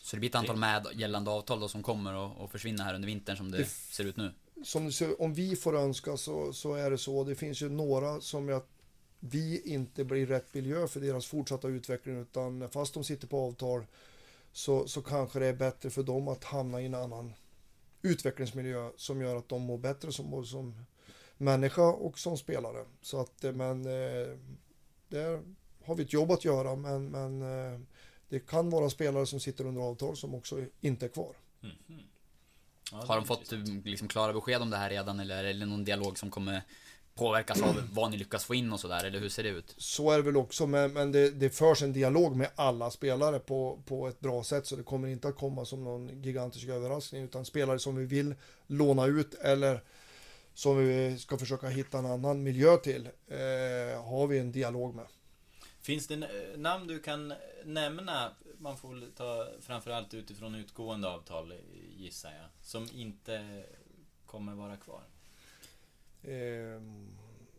[0.03, 3.07] Så det blir ett antal med gällande avtal då som kommer att försvinna här under
[3.07, 4.33] vintern som det, Det- ser ut nu.
[4.65, 7.25] som det ser, om vi får önska så, så är det så.
[7.25, 8.63] Det finns ju några som jag,
[9.21, 13.85] vi inte blir rätt miljö för deras fortsatta utveckling utan fast de sitter på avtal
[14.53, 17.35] så, så kanske det är bättre för dem att hamna i en annan
[18.03, 20.85] utvecklingsmiljö som gör att de mår bättre som, som
[21.37, 22.85] människa och som spelare.
[23.03, 24.39] Så att, eh, men eh,
[25.13, 25.43] där
[25.85, 27.81] har vi ett jobb att göra men, men eh,
[28.29, 31.37] det kan vara spelare som sitter under avtal som också inte är kvar.
[31.61, 31.69] Ja,
[33.01, 33.87] det Har de fått intressant.
[33.87, 36.63] liksom klara besked om det här redan eller är det någon dialog som kommer
[37.15, 39.05] påverkas av vad ni lyckas få in och sådär?
[39.05, 39.75] Eller hur ser det ut?
[39.77, 43.39] Så är det väl också, men, men det, det förs en dialog med alla spelare
[43.39, 47.23] på, på ett bra sätt så det kommer inte att komma som någon gigantisk överraskning
[47.23, 48.35] utan spelare som vi vill
[48.67, 49.83] låna ut eller
[50.55, 55.07] som vi ska försöka hitta en annan miljö till eh, har vi en dialog med.
[55.81, 57.35] Finns det eh, namn du kan
[57.65, 58.31] nämna?
[58.59, 61.59] Man får väl ta framförallt utifrån utgående avtal eh,
[61.97, 62.47] gissar jag.
[62.63, 63.65] Som inte
[64.27, 65.03] kommer vara kvar.
[66.25, 67.09] Ehm,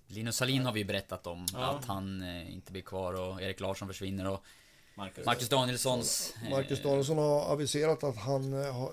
[0.08, 1.60] Linus Salin har vi ju berättat om Ja.
[1.60, 4.44] att han eh, inte blir kvar och Erik Larsson försvinner och
[4.96, 5.26] Marcus.
[5.26, 6.34] Marcus Danielssons...
[6.44, 8.88] eh, Marcus Danielsson har aviserat att han eh, eh,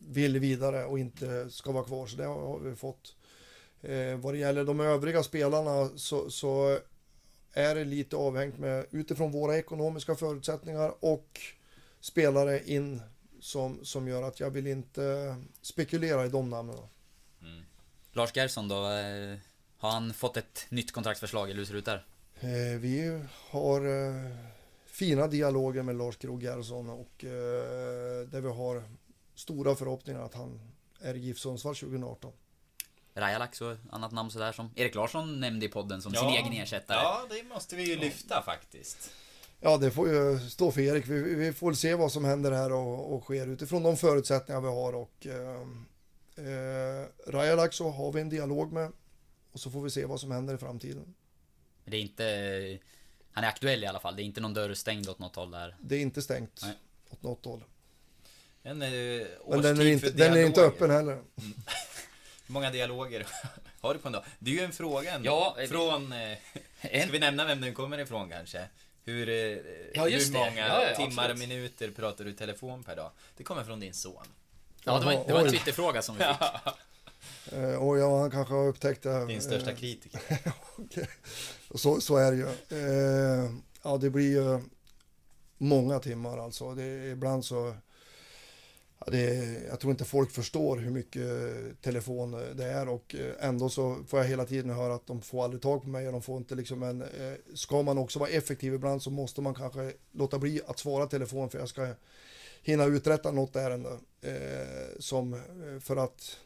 [0.00, 3.14] vill vidare och inte ska vara kvar, så det har vi fått.
[3.82, 6.78] Eh, vad det gäller de övriga spelarna så, så
[7.52, 11.40] är det lite avhängt med utifrån våra ekonomiska förutsättningar och
[12.00, 13.02] spelare in
[13.40, 16.78] som, som gör att jag vill inte spekulera i de namnen.
[17.42, 17.62] Mm.
[18.12, 18.74] Lars Gerson då?
[18.74, 19.36] eh,
[19.78, 22.06] Har han fått ett nytt kontraktsförslag eller hur ser det ut där?
[22.40, 24.30] Eh, vi har eh,
[24.86, 28.82] fina dialoger med Lars Krogh Gerhardsson och eh, där vi har
[29.34, 30.60] stora förhoppningar att han
[31.00, 32.32] är i GIF Sundsvall 2018.
[33.18, 36.98] Rajalax och annat namn sådär som Erik Larsson nämnde i podden som sin egen ersättare.
[36.98, 39.10] Ja, det måste vi ju lyfta faktiskt.
[39.60, 41.06] Ja, det får ju stå för Erik.
[41.06, 44.68] Vi, vi får se vad som händer här och, och sker utifrån de förutsättningar vi
[44.68, 44.92] har.
[44.94, 45.60] Och, eh,
[46.46, 48.92] eh, Rajalaxo har vi en dialog med
[49.52, 51.14] och så får vi se vad som händer i framtiden.
[51.84, 52.78] Det är inte...
[53.32, 54.16] Han är aktuell i alla fall.
[54.16, 55.76] Det är inte någon dörr stängd åt något håll där.
[55.80, 56.74] Det är inte stängt Nej.
[57.10, 57.64] åt något håll.
[58.62, 58.88] En eh,
[59.48, 61.14] Men den är, inte, den är inte öppen heller.
[61.14, 61.87] Hur
[62.48, 63.26] många dialoger
[63.80, 64.24] har du på en dag?
[64.38, 65.26] Det är ju en fråga ändå.
[65.30, 66.12] Ja, eh, Från...
[66.12, 66.38] Eh,
[66.80, 68.64] En- ska vi nämna vem den kommer ifrån kanske?
[69.04, 69.34] Hur, eh,
[69.94, 71.48] Ja, hur många Ja, ja, timmar, absolut.
[71.48, 73.10] minuter pratar du i telefon per dag?
[73.36, 74.24] Det kommer från din son.
[74.84, 75.50] Ja, det var, det var en.
[75.50, 76.36] Twitterfråga som vi fick.
[77.52, 79.26] Eh, och ja, han kanske har upptäckt det.
[79.26, 80.20] Din största eh, kritiker.
[80.76, 81.08] Okej.
[81.74, 82.46] Så, så är det ju.
[82.46, 83.50] Eh,
[83.82, 84.60] ja, det blir ju
[85.58, 86.74] många timmar alltså.
[86.74, 87.74] Det, ibland så...
[88.98, 89.34] Ja, det,
[89.68, 91.22] jag tror inte folk förstår hur mycket
[91.80, 95.44] telefon det är och eh, ändå så får jag hela tiden höra att de får
[95.44, 97.02] aldrig tag på mig och de får inte liksom en...
[97.02, 101.06] Eh, ska man också vara effektiv ibland så måste man kanske låta bli att svara
[101.06, 101.94] telefon för jag ska
[102.62, 103.90] hinna uträtta något ärende.
[104.22, 106.36] Eh, som eh, för att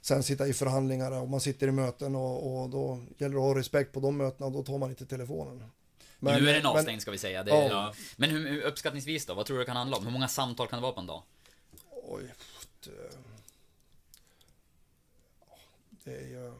[0.00, 3.46] sen sitta i förhandlingar och man sitter i möten och, och då gäller det att
[3.46, 5.64] ha respekt på de mötena och då tar man inte telefonen.
[6.18, 7.42] Men, nu är den men- avstängd ska vi säga.
[7.42, 7.94] Det, Ja.
[8.16, 9.34] Men hur, hur uppskattningsvis då?
[9.34, 10.04] Vad tror du det kan handla om?
[10.04, 11.22] Hur många samtal kan det vara på en dag?
[12.08, 12.34] Oj,
[12.84, 12.90] det,
[16.04, 16.52] det är ju...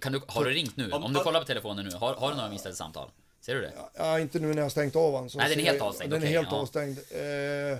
[0.00, 0.90] Kan du, har du ringt nu?
[0.92, 3.10] Om- du kollar på telefonen nu, har, har du några missade samtal?
[3.40, 3.72] Ser du det?
[3.94, 5.30] Ja, inte nu när jag har stängt av den.
[5.30, 6.56] så Nej, den är helt jag- avstängd, Den är helt ja.
[6.56, 6.98] avstängd.
[6.98, 7.78] Eh,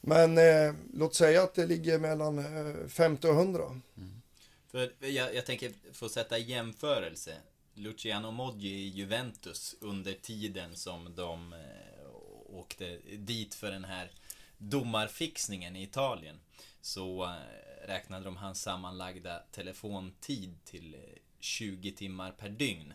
[0.00, 3.80] men eh, låt säga att det ligger mellan eh, 50 och 100.
[4.70, 7.34] För jag, jag tänker få sätta i jämförelse.
[7.74, 11.58] Luciano Moggi i Juventus under tiden som de eh,
[12.52, 14.10] åkte dit för den här
[14.58, 16.40] domarfixningen i Italien.
[16.80, 21.00] Så eh, räknade de hans sammanlagda telefontid till eh,
[21.40, 22.92] 20 timmar per dygn.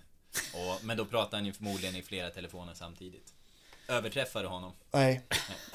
[0.53, 3.33] Och, men då pratar han ju förmodligen i flera telefoner samtidigt.
[3.89, 4.71] Överträffar du honom?
[4.91, 5.21] Nej,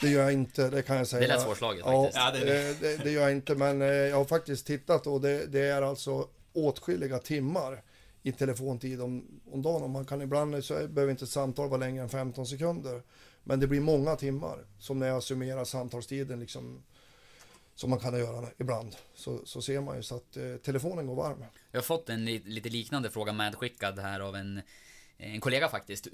[0.01, 1.20] det gör jag inte, det kan jag säga.
[1.20, 2.18] Det lät svårslaget ja, faktiskt.
[2.18, 5.20] Ja, det- det, det, det gör jag inte, men eh, jag har faktiskt tittat och
[5.20, 7.83] det, det är alltså åtskilliga timmar
[8.22, 9.83] i telefontid om, om dagen.
[9.83, 13.03] Och man kan ibland, så behöver inte ett samtal vara längre än 15 sekunder.
[13.45, 16.82] Men det blir många timmar, som när jag summerar samtalstiden liksom,
[17.74, 18.97] som man kan göra ibland.
[19.14, 21.45] Så, så ser man ju så att eh, telefonen går varm.
[21.70, 24.62] Jag har fått en li- lite liknande fråga medskickad här av en,
[25.16, 26.09] en kollega faktiskt.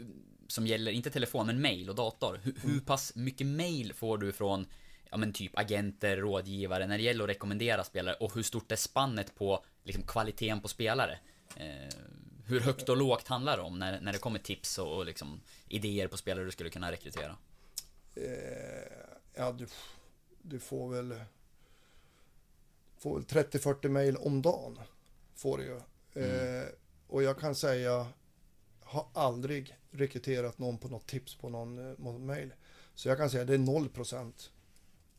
[0.49, 2.41] Som gäller, inte telefon, men mail och dator.
[2.43, 4.66] Hur, hur pass mycket mail får du från,
[5.11, 8.14] ja men typ agenter, rådgivare, när det gäller att rekommendera spelare?
[8.14, 11.18] Och hur stort är spannet på liksom, kvaliteten på spelare?
[11.57, 11.95] Eh,
[12.49, 15.40] hur högt och lågt handlar det om när, när det kommer tips och, och liksom,
[15.68, 17.36] idéer på spelare du skulle kunna rekrytera?
[18.14, 18.92] Eh,
[19.34, 19.66] ja, du,
[20.42, 21.20] du får väl,
[22.99, 24.78] får väl 30-40 mejl om dagen.
[25.34, 25.80] Får du ju.
[26.24, 26.64] Eh,
[27.07, 28.07] och jag kan säga,
[28.80, 32.53] har aldrig rekryterat någon på något tips på någon, någon mejl.
[32.94, 34.51] Så jag kan säga det är 0%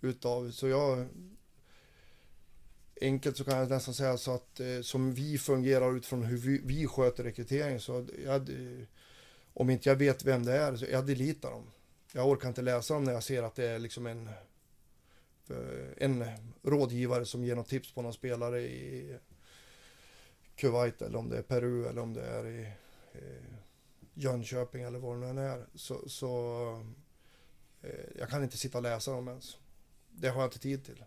[0.01, 1.07] utav, så jag
[3.01, 6.61] Enkelt så kan jag nästan säga så att eh, som vi fungerar utifrån hur vi,
[6.63, 8.49] vi sköter rekrytering så jag,
[9.53, 11.71] om inte jag vet vem det är så jag deletar dem.
[12.13, 14.27] Jag orkar inte läsa dem när jag ser att det är liksom en,
[15.49, 16.25] eh, en
[16.63, 19.17] rådgivare som ger något tips på någon spelare i
[20.55, 22.61] Kuwait eller om det är Peru eller om det är i
[23.13, 23.53] eh,
[24.13, 25.65] Jönköping eller var det nu än är.
[25.75, 26.63] Så, så
[27.81, 29.57] eh, jag kan inte sitta och läsa dem ens.
[30.09, 31.03] Det har jag inte tid till.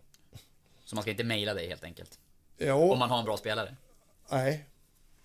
[0.85, 2.19] Så man ska inte mejla dig helt enkelt?
[2.57, 3.75] Jo, Om man har en bra spelare?
[4.31, 4.65] nej.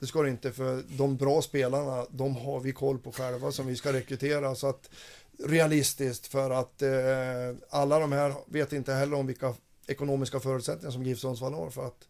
[0.00, 3.66] Det ska det inte för de bra spelarna, de har vi koll på själva som
[3.66, 4.54] vi ska rekrytera.
[4.54, 4.90] Så att
[5.44, 6.90] realistiskt för att eh,
[7.70, 9.54] alla de här vet inte heller om vilka
[9.86, 11.70] ekonomiska förutsättningar som GIF Sundsvall har.
[11.70, 12.08] För att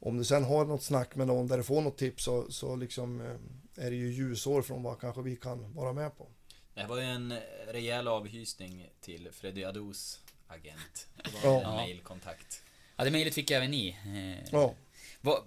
[0.00, 2.76] om du sen har något snack med någon där du får något tips så, så
[2.76, 6.26] liksom, eh, är det ju ljusår från vad kanske vi kan vara med på.
[6.74, 7.34] Det här var ju en
[7.68, 11.06] rejäl avhysning till Freddy Adous agent.
[11.42, 11.60] Ja.
[11.62, 12.62] en mailkontakt.
[12.96, 13.88] Ja, det mejlet fick även ni.
[13.88, 14.74] Eh, Ja.
[15.20, 15.42] vad,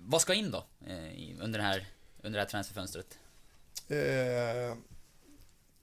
[0.00, 0.64] vad ska in då?
[0.86, 1.86] Eh, under, det här,
[2.22, 3.18] under det här transferfönstret?
[3.88, 4.76] Eh,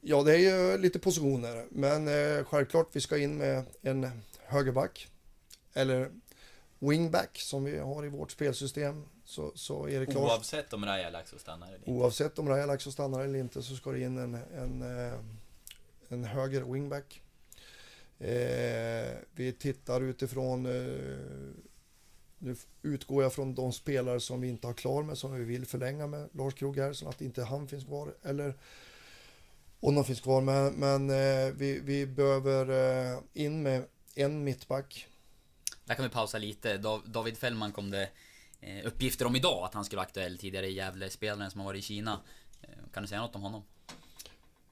[0.01, 5.07] ja, det är ju lite positioner, men eh, självklart vi ska in med en högerback
[5.73, 6.11] eller
[6.79, 9.05] wingback som vi har i vårt spelsystem.
[9.25, 10.23] Så, så är det klart.
[10.23, 11.91] Oavsett om Raja Laxo stannar eller inte.
[11.91, 15.19] Oavsett om Raja Laxo stannar eller inte så ska det in en, en, eh,
[16.09, 17.21] en höger wingback.
[18.21, 21.51] Eh, vi tittar utifrån, eh,
[22.37, 25.65] nu utgår jag från de spelare som vi inte har klar med, som vi vill
[25.65, 28.15] förlänga med Lars Krogh Gerhardsson, att inte han finns kvar.
[28.23, 28.53] Eller
[29.79, 32.69] om de finns kvar, men, men eh, vi, vi behöver
[33.13, 35.07] eh, in med en mittback.
[35.85, 36.77] Där kan vi pausa lite.
[37.05, 38.09] David Fällman kom det
[38.59, 41.79] eh, uppgifter om idag att han skulle vara aktuell tidigare i Gävle-spelaren som har varit
[41.79, 42.21] i Kina.
[42.61, 43.63] Eh, kan du säga något om honom?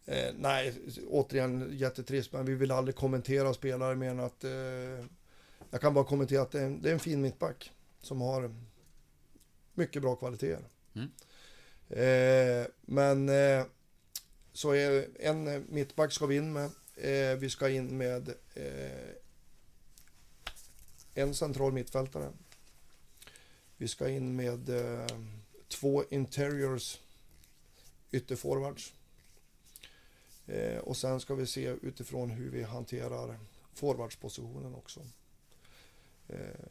[0.10, 0.74] Eh, nej,
[1.07, 4.51] återigen jättetrist, men vi vill aldrig kommentera spelare mer än att eh,
[5.70, 8.55] jag kan bara kommentera att det är, en, det är en fin mittback som har
[9.74, 10.66] mycket bra kvaliteter.
[10.93, 11.10] Mm.
[11.89, 13.66] Eh, men eh,
[14.53, 16.72] så är en mittback ska vi in med.
[16.95, 19.16] Eh, vi ska in med eh,
[21.14, 22.32] en central mittfältare.
[23.78, 24.70] Vi ska in med
[25.68, 26.99] två interiors
[28.12, 28.93] ytterforwards.
[30.50, 33.39] Eh, och sen ska vi se utifrån hur vi hanterar
[33.74, 35.00] forwardspositionen också.
[36.28, 36.66] Eh,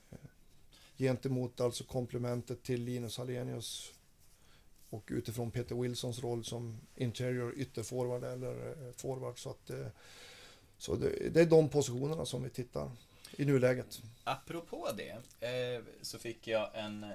[0.96, 3.92] gentemot alltså komplementet till Linus Hallenius
[4.90, 9.38] och utifrån Peter Wilsons roll som interior ytterforward eller eh, forward.
[9.38, 9.70] Så, att,
[10.78, 12.90] så det, det är de positionerna som vi tittar
[13.36, 14.02] i nuläget.
[14.24, 15.18] Apropå det,
[16.02, 17.06] så fick jag en,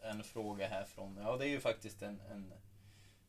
[0.00, 2.52] en fråga här från, ja det är ju faktiskt en, en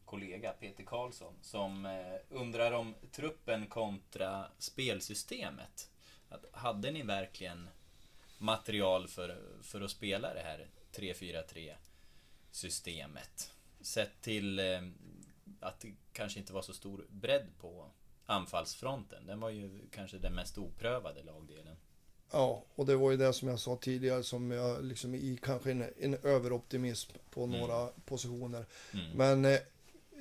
[0.08, 5.90] kollega, Peter Karlsson, som eh, undrar om truppen kontra spelsystemet.
[6.30, 7.70] Att, hade ni verkligen
[8.38, 11.74] material för, för att spela det här 3-4-3
[12.52, 13.52] systemet.
[13.82, 14.82] Sett till eh,
[15.60, 17.92] att det kanske inte var så stor bredd på
[18.26, 19.26] anfallsfronten.
[19.28, 21.76] Den var ju kanske den mest oprövade lagdelen.
[22.32, 25.72] Ja, och det var ju det som jag sa tidigare som jag liksom i kanske
[25.72, 27.60] en, en överoptimism på Mm.
[27.60, 28.66] några positioner.
[28.94, 29.12] Mm.
[29.12, 29.58] Men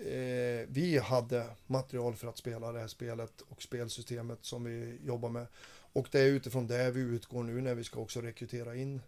[0.01, 5.29] eh, vi hade material för att spela det här spelet och spelsystemet som vi jobbar
[5.29, 5.47] med.
[5.93, 9.01] Och det är utifrån det vi utgår nu när vi ska också rekrytera in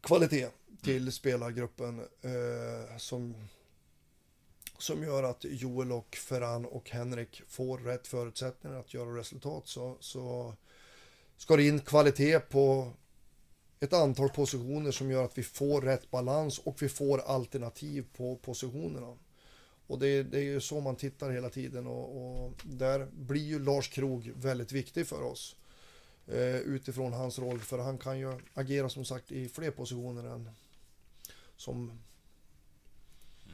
[0.00, 0.48] kvalitet
[0.82, 3.34] till spelargruppen eh, som,
[4.78, 9.68] som gör att Joel och Ferran och Henrik får rätt förutsättningar att göra resultat.
[9.68, 10.54] Så, så
[11.36, 12.92] ska det in kvalitet på
[13.80, 18.36] ett antal positioner som gör att vi får rätt balans och vi får alternativ på
[18.36, 19.16] positionerna.
[19.86, 23.58] Och det, det är ju så man tittar hela tiden och, och där blir ju
[23.64, 25.56] Lars Krog väldigt viktig för oss.
[26.26, 30.50] Eh, utifrån hans roll, för han kan ju agera som sagt i fler positioner än
[31.56, 31.98] som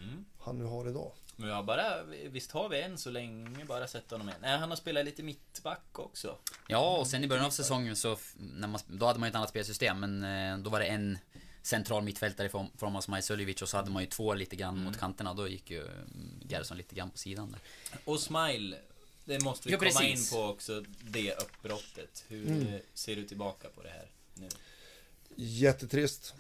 [0.03, 0.25] Mm.
[0.39, 1.13] han nu har idag.
[1.37, 4.35] Men har bara, visst har vi än så länge bara sett honom en?
[4.41, 6.39] Nej, han har spelat lite mittback också.
[6.69, 9.37] Ja, och sen i början av säsongen så, när man, då hade man ju ett
[9.37, 11.19] annat spelsystem, men eh, då var det en
[11.63, 14.57] central mittfältare i form, form av Smaj Suljevic och så hade man ju två lite
[14.57, 14.85] grann Mm.
[14.85, 15.35] mot kanterna.
[15.35, 17.61] Då gick ju mm, Gerson lite grann på sidan där.
[18.05, 18.77] Och Smile,
[19.25, 20.33] det måste vi Ja, komma precis.
[20.33, 22.25] in på också, det uppbrottet.
[22.29, 22.81] Hur Mm.
[22.95, 24.49] ser du tillbaka på det här nu?
[25.37, 26.35] Jättetrist.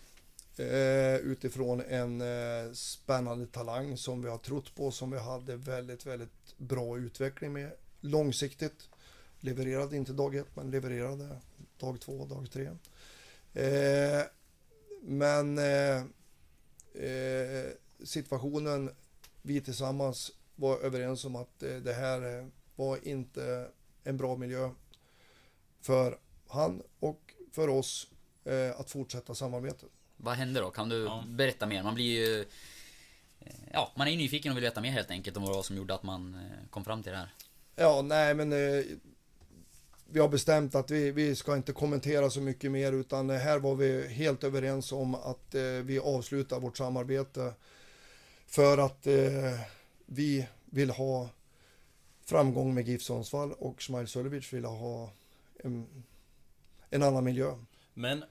[0.56, 6.06] Eh, utifrån en eh, spännande talang som vi har trott på, som vi hade väldigt,
[6.06, 8.88] väldigt bra utveckling med långsiktigt.
[9.40, 11.28] Levererade inte dag ett, men levererade
[11.78, 12.70] dag två, dag tre.
[13.54, 14.22] Eh,
[15.04, 15.96] men eh,
[17.04, 17.70] eh,
[18.04, 18.90] situationen,
[19.42, 22.46] vi tillsammans var överens om att eh, det här eh,
[22.76, 23.68] var inte
[24.04, 24.70] en bra miljö
[25.80, 28.08] för han och för oss
[28.44, 29.88] eh, att fortsätta samarbetet.
[30.16, 30.70] Vad hände då?
[30.70, 31.24] Kan du Ja.
[31.26, 31.82] berätta mer?
[31.82, 32.44] Man blir ju...
[33.72, 35.94] Ja, man är ju nyfiken och vill veta mer helt enkelt om vad som gjorde
[35.94, 37.34] att man kom fram till det här.
[37.76, 38.84] Ja, nej men eh,
[40.12, 43.74] vi har bestämt att vi, vi ska inte kommentera så mycket mer utan här var
[43.74, 47.52] vi helt överens om att eh, vi avslutar vårt samarbete
[48.46, 49.60] för att eh,
[50.06, 51.28] vi vill ha
[52.24, 55.12] framgång med GIF Sundsvall och Smile Sulevic vill ha
[55.64, 56.04] en,
[56.90, 57.54] en annan miljö.
[57.94, 58.24] Men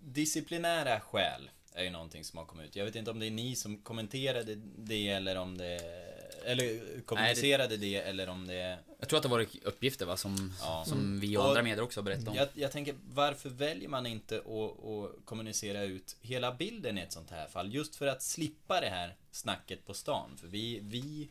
[0.00, 2.76] disciplinära skäl är ju någonting som har kommit ut.
[2.76, 5.80] Jag vet inte om det är ni som kommenterade det eller om det...
[6.44, 7.96] Eller kommunicerade det...
[7.96, 8.78] eller om det...
[8.98, 10.84] Jag tror att det var uppgifter va, som, Ja.
[10.86, 12.34] som vi och andra medier också har berättat om.
[12.34, 17.12] Jag, jag tänker, varför väljer man inte att, att kommunicera ut hela bilden i ett
[17.12, 17.74] sånt här fall?
[17.74, 20.36] Just för att slippa det här snacket på stan.
[20.40, 21.28] För vi, vi...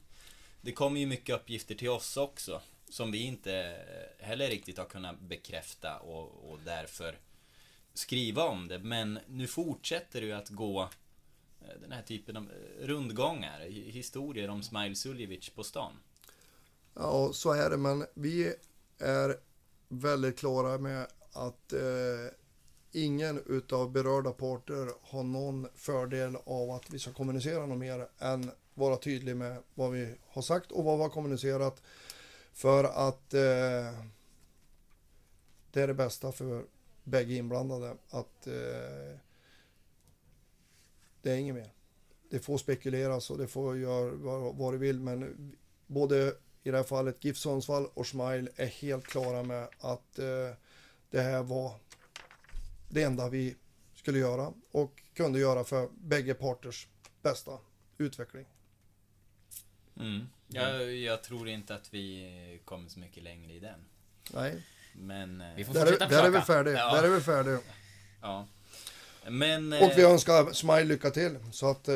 [0.62, 2.62] Det kommer ju mycket uppgifter till oss också.
[2.90, 3.78] Som vi inte
[4.20, 7.16] heller riktigt har kunnat bekräfta och, och därför
[7.94, 8.80] skriva om det.
[8.80, 10.90] Men nu fortsätter det ju att gå
[11.64, 15.94] Eh, den här typen av eh, rundgångar, historier om Smail Suljevic på stan.
[16.94, 18.54] Ja, så är det, men vi
[19.00, 19.38] är
[19.88, 21.80] väldigt klara med att eh,
[22.92, 28.52] ingen utav berörda parter har någon fördel av att vi ska kommunicera något mer än
[28.74, 31.82] vara tydlig med vad vi har sagt och vad vi har kommunicerat
[32.54, 34.06] för att eh,
[35.72, 36.66] det är det bästa för
[37.04, 39.18] bägge inblandade att eh,
[41.24, 41.70] det är inget mer.
[42.30, 45.52] Det får spekuleras och det får göra vad, vad det vill men
[45.88, 50.26] både i det här fallet GIF Sundsvall och Smile är helt klara med att eh,
[51.10, 51.76] det här var
[52.90, 53.56] det enda vi
[53.96, 56.88] skulle göra och kunde göra för bägge parters
[57.22, 57.58] bästa
[57.98, 58.46] utveckling.
[60.00, 60.28] Mm.
[60.48, 63.80] Jag, jag tror inte att vi kommer så mycket längre i den.
[64.34, 64.64] Nej,
[64.94, 65.42] Men...
[65.42, 66.78] eh, Vi får där är, fortsätta där är vi färdiga.
[66.78, 66.96] Ja.
[66.96, 67.60] Där är vi färdiga.
[68.22, 68.48] Ja.
[69.30, 69.74] Men...
[69.74, 71.38] Och vi eh, önskar Smile lycka till.
[71.52, 71.96] Så att, eh,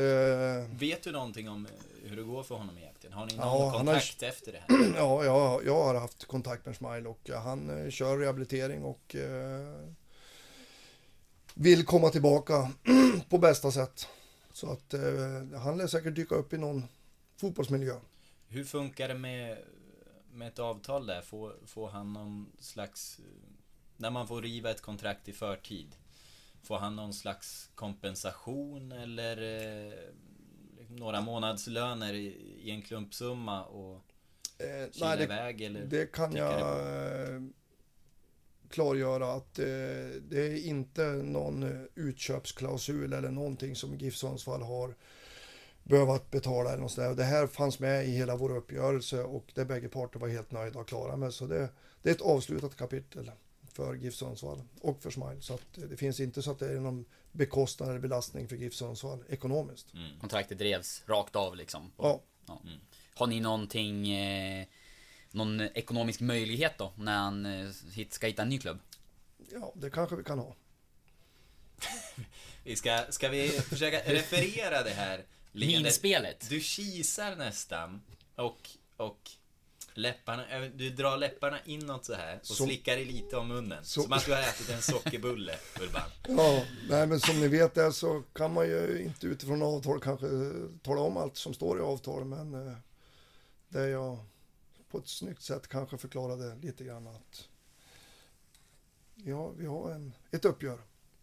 [0.79, 3.13] Vet du någonting om eh, hur det går för honom jakten?
[3.13, 4.93] Har ni någon Ja, han har- kontakt efter det här?
[4.97, 9.85] ja, jag, jag har haft kontakt med Smile och han eh, kör rehabilitering och eh,
[11.53, 12.71] vill komma tillbaka
[13.29, 14.07] på bästa sätt.
[14.53, 16.83] Så att eh, han lär säkert dyka upp i någon
[17.37, 17.95] fotbollsmiljö.
[18.47, 19.57] Hur funkar det med,
[20.31, 21.21] med ett avtal där?
[21.21, 23.19] Får, får han någon slags...
[23.19, 23.25] eh,
[23.97, 25.87] När man får riva ett kontrakt i förtid.
[26.67, 29.37] Får han någon slags kompensation eller
[29.87, 29.93] eh,
[30.89, 32.27] några månadslöner i,
[32.61, 34.03] i en klumpsumma och
[34.59, 35.85] Eh, kila nej, det, iväg eller?
[35.85, 37.41] det kan jag det eh,
[38.69, 39.65] klargöra att eh,
[40.29, 44.95] det är inte någon eh, utköpsklausul eller någonting som GIF Sundsvall har
[45.83, 47.15] behövt betala eller något sådär.
[47.15, 50.79] Det här fanns med i hela vår uppgörelse och det bägge parter var helt nöjda
[50.79, 51.33] och klara med.
[51.33, 51.69] Så det,
[52.01, 53.31] det är ett avslutat kapitel
[53.77, 55.41] för GIF Sundsvall och för Smile.
[55.41, 58.73] Så att det finns inte så att det är någon bekostnad eller belastning för GIF
[58.73, 59.87] Sundsvall ekonomiskt.
[60.19, 61.91] Kontraktet drevs rakt av liksom.
[61.97, 62.21] Ja.
[62.47, 62.61] Ja.
[63.13, 64.65] Har ni någonting, eh,
[65.31, 67.69] någon ekonomisk möjlighet då när han eh,
[68.09, 68.79] ska hitta en ny klubb?
[69.51, 70.55] Ja, det kanske vi kan ha.
[72.63, 75.25] Vi ska, ska vi försöka referera det här?
[75.51, 76.49] Minspelet.
[76.49, 78.01] Du kisar nästan
[78.35, 79.31] och, och
[79.97, 83.85] läpparna, eh, du drar läpparna inåt så här och Så- slickar dig lite om munnen.
[83.85, 86.09] Så- Som att du har ätit en sockerbulle, Urban.
[86.27, 90.27] Ja, nej men som ni vet där så kan man ju inte utifrån avtal kanske
[90.83, 92.73] tala om allt som står i avtal men eh,
[93.69, 94.19] det jag
[94.91, 97.47] på ett snyggt sätt kanske förklarade lite grann att
[99.15, 100.79] ja, vi har en, ett uppgör.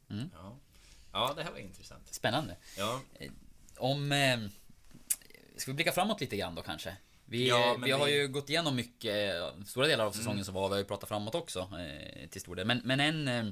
[0.09, 0.57] Ja.
[1.13, 2.15] ja, det här var intressant.
[2.15, 2.57] Spännande.
[2.79, 3.01] Ja,
[3.77, 4.13] Om...
[4.13, 4.39] Eh,
[5.57, 6.97] ska vi blicka framåt lite grann då kanske?
[7.35, 8.23] Vi, Ja, eh, vi har vi- Mm.
[8.23, 11.09] ju gått igenom mycket, eh, stora delar av säsongen som var, vi har ju pratat
[11.09, 12.67] framåt också eh, till stor del.
[12.67, 13.45] Men, men en eh,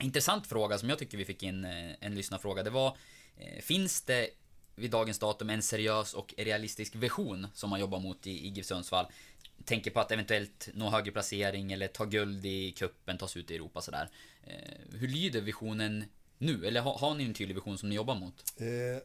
[0.00, 2.96] intressant fråga som jag tycker vi fick in, eh, en lyssnarfråga, det var
[3.36, 4.28] eh, Finns det
[4.74, 8.66] vid dagens datum en seriös och realistisk vision som man jobbar mot i, i GIF
[8.66, 9.06] Sundsvall?
[9.64, 13.50] Tänker på att eventuellt nå högre placering eller ta guld i kuppen, ta sig ut
[13.50, 14.08] i Europa sådär.
[14.46, 16.04] Eh, hur lyder visionen
[16.38, 16.66] nu?
[16.66, 18.44] Eller har, har ni en tydlig vision som ni jobbar mot?
[18.56, 19.02] Eh,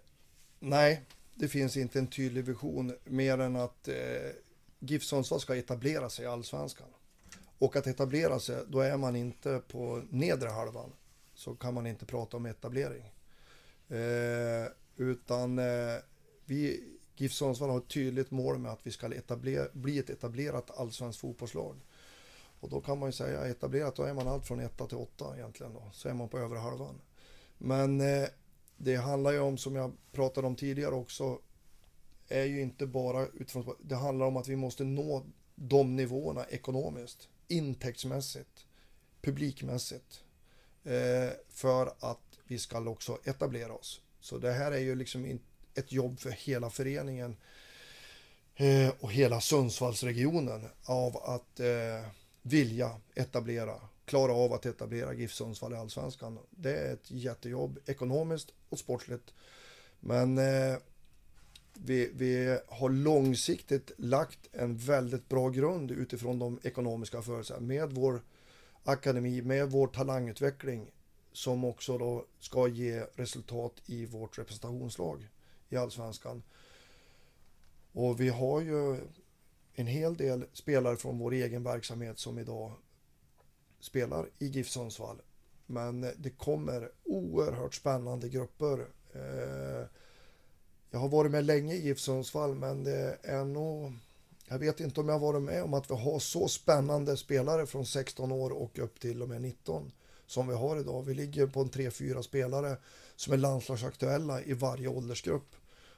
[0.60, 1.02] nej,
[1.36, 3.96] det finns inte en tydlig vision mer än att eh,
[4.80, 6.88] GIF Sundsvall ska etablera sig i Allsvenskan.
[7.58, 10.92] Och att etablera sig, då är man inte på nedre halvan.
[11.34, 13.14] Så kan man inte prata om etablering.
[13.90, 15.98] Eh, utan eh,
[16.46, 16.84] vi,
[17.16, 21.22] GIF Sundsvall har ett tydligt mål med att vi ska etablera, bli ett etablerat allsvenskt
[21.22, 21.76] fotbollslag.
[22.60, 25.38] Och då kan man ju säga etablerat, då är man allt från etta till åtta
[25.38, 25.84] egentligen då.
[25.94, 27.02] Så är man på övre halvan.
[27.58, 28.28] Men eh,
[28.84, 31.40] det handlar ju om, som jag pratade om tidigare också,
[32.28, 35.26] är ju inte bara utifrån, det handlar om att vi måste nå
[35.56, 38.66] de nivåerna ekonomiskt, intäktsmässigt,
[39.22, 40.24] publikmässigt,
[40.84, 44.02] eh, för att vi ska också etablera oss.
[44.20, 45.40] Så det här är ju liksom
[45.76, 47.38] ett jobb för hela föreningen
[48.56, 52.10] eh, och hela Sundsvallsregionen av att eh,
[52.42, 53.76] vilja etablera,
[54.06, 56.40] klara av att etablera GIF Sundsvall i Allsvenskan.
[56.50, 59.34] Det är ett jättejobb ekonomiskt och sportsligt.
[60.00, 60.78] Men eh,
[61.74, 68.22] vi, vi har långsiktigt lagt en väldigt bra grund utifrån de ekonomiska förutsättningarna med vår
[68.84, 70.92] akademi, med vår talangutveckling
[71.32, 75.30] som också då ska ge resultat i vårt representationslag
[75.70, 76.44] i Allsvenskan.
[77.92, 78.98] Och vi har ju
[79.74, 82.72] en hel del spelare från vår egen verksamhet som idag
[83.80, 85.22] spelar i GIF Sundsvall.
[85.72, 88.80] Men det kommer oerhört spännande grupper.
[89.14, 89.88] Eh,
[90.92, 93.94] Jag har varit med länge i GIF Sundsvall men det är nog...
[94.48, 97.86] Jag vet inte om jag varit med om att vi har så spännande spelare från
[97.86, 99.92] 16 år och upp till och med 19
[100.28, 101.04] som vi har idag.
[101.04, 102.78] Vi ligger på en 3-4 spelare
[103.16, 105.56] som är landslagsaktuella i varje åldersgrupp.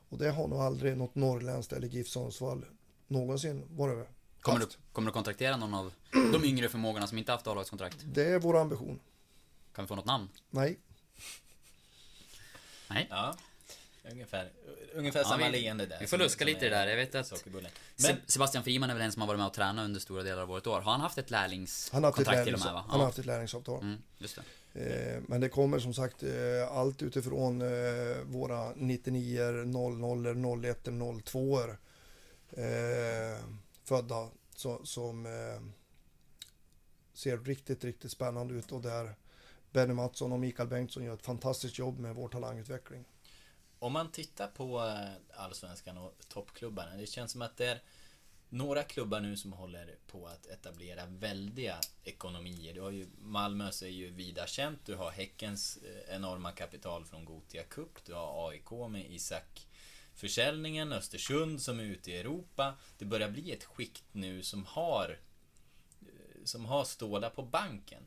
[0.09, 2.65] Och det har nog aldrig något norrländskt eller GIF Sundsvall
[3.07, 4.07] någonsin varit
[4.41, 5.93] Kommer du, kommer du kontraktera någon av
[6.33, 7.97] de yngre förmågorna som inte haft A-lagskontrakt?
[8.05, 8.99] Det är vår ambition.
[9.73, 10.29] Kan vi få något namn?
[10.49, 10.79] Nej,
[12.89, 13.07] Nej.
[13.09, 13.35] Ja,
[14.11, 14.51] ungefär,
[14.93, 15.99] ungefär samma vi- leende där.
[15.99, 16.87] vi får luska lite i är det där.
[16.87, 17.45] Jag vet att-
[18.03, 20.41] Men, Sebastian Friman är väl en som har varit med och tränat under stora delar
[20.41, 20.81] av vårt år.
[20.81, 22.85] Har han haft ett lärlingskontrakt till och med va?
[22.87, 23.81] han har haft ett lärlingsavtal.
[23.81, 24.43] Mm, just det.
[25.15, 26.31] Eh, Men det kommer som sagt eh,
[26.71, 30.35] allt utifrån eh, våra 99 00
[30.65, 30.87] 01
[31.23, 33.37] 02 eh,
[33.83, 35.25] födda så, som
[37.13, 39.15] ser riktigt, riktigt spännande ut och där
[39.73, 43.05] Benny Mattsson och Mikael Bengtsson gör ett fantastiskt jobb med vår talangutveckling.
[43.79, 46.95] om man tittar på eh, Allsvenskan och toppklubbarna.
[46.95, 47.81] Det känns som att det är
[48.49, 52.73] några klubbar nu som håller på att etablera väldiga ekonomier.
[52.73, 54.85] Du har ju Malmös är ju vida känt.
[54.85, 58.05] Du har Häckens eh, enorma kapital från Gotia Cup.
[58.05, 59.67] Du har AIK med Isak
[60.15, 62.73] försäljningen, Östersund som är ute i Europa.
[62.97, 65.19] Det börjar bli ett skikt nu som har
[66.01, 68.03] eh, som har stålar på banken.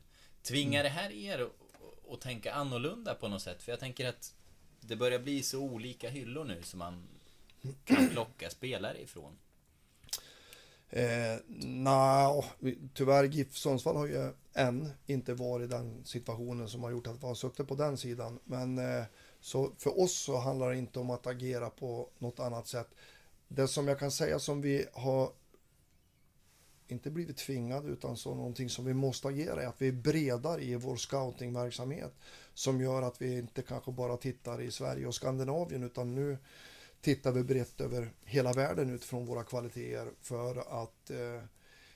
[0.47, 3.63] Tvingar det här er att- att tänka annorlunda på något sätt?
[3.63, 4.33] För jag tänker att
[4.81, 7.07] det börjar bli så olika hyllor nu som man
[7.85, 9.37] kan plocka spelare ifrån.
[10.89, 12.43] Eh, Nja,
[12.93, 17.23] tyvärr GIF Sundsvall har ju än inte varit i den situationen som har gjort att
[17.23, 18.39] vi har suttit på den sidan.
[18.43, 19.03] Men eh,
[19.41, 22.87] så för oss så handlar det inte om att agera på något annat sätt.
[23.47, 25.31] Det som jag kan säga som vi har
[26.91, 30.63] inte blivit tvingade utan så någonting som vi måste agera är att vi är bredare
[30.63, 32.13] i vår scoutingverksamhet
[32.53, 36.37] som gör att vi inte kanske bara tittar i Sverige och Skandinavien utan nu
[37.01, 41.43] tittar vi brett över hela världen utifrån våra kvaliteter för att eh,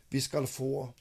[0.09, 0.93] vi ska få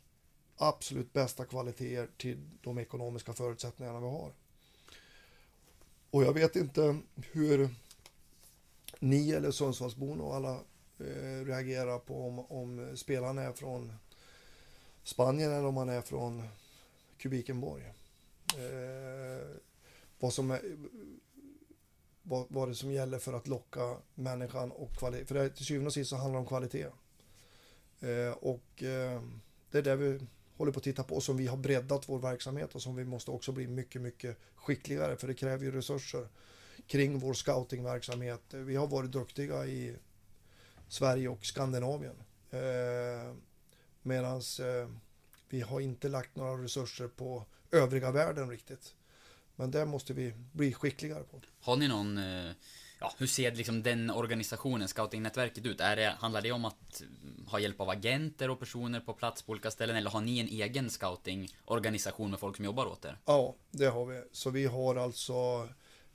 [0.57, 4.33] absolut bästa kvaliteter till de ekonomiska förutsättningarna vi har.
[6.11, 6.99] Och jag vet inte
[7.33, 7.69] hur
[8.99, 10.61] ni eller Sundsvallsborna och alla
[11.01, 13.93] eh, på om, om spelaren är från
[15.03, 16.43] Spanien eller om man är från
[17.19, 17.83] Kubikenborg.
[18.57, 19.57] Eh,
[20.19, 20.61] vad som är,
[22.23, 25.25] vad, vad det som gäller för att locka människan och kvalitet.
[25.25, 26.87] För det, till syvende och sist så handlar det om kvalitet.
[28.01, 29.23] Eh, och eh,
[29.71, 30.21] det är det vi
[30.57, 33.05] håller på att titta på och som vi har breddat vår verksamhet och som vi
[33.05, 36.29] måste också bli mycket, mycket skickligare för det kräver ju resurser
[36.87, 38.43] kring vår scoutingverksamhet.
[38.51, 39.97] Vi har varit duktiga i
[40.91, 42.17] Sverige och Skandinavien.
[42.51, 43.35] Eh,
[44.03, 44.89] Medan eh,
[45.49, 48.95] vi har inte lagt några resurser på övriga världen riktigt.
[49.57, 51.41] Men det måste vi bli skickligare på.
[51.61, 52.53] Har ni någon, eh,
[53.01, 55.81] ja, hur ser liksom den organisationen, scoutingnätverket ut?
[55.81, 59.43] Är det, handlar det om att mm, ha hjälp av agenter och personer på plats
[59.43, 59.97] på olika ställen?
[59.97, 63.19] Eller har ni en egen scoutingorganisation med folk som jobbar åt er?
[63.25, 64.23] Ja, det har vi.
[64.33, 65.69] Så vi har alltså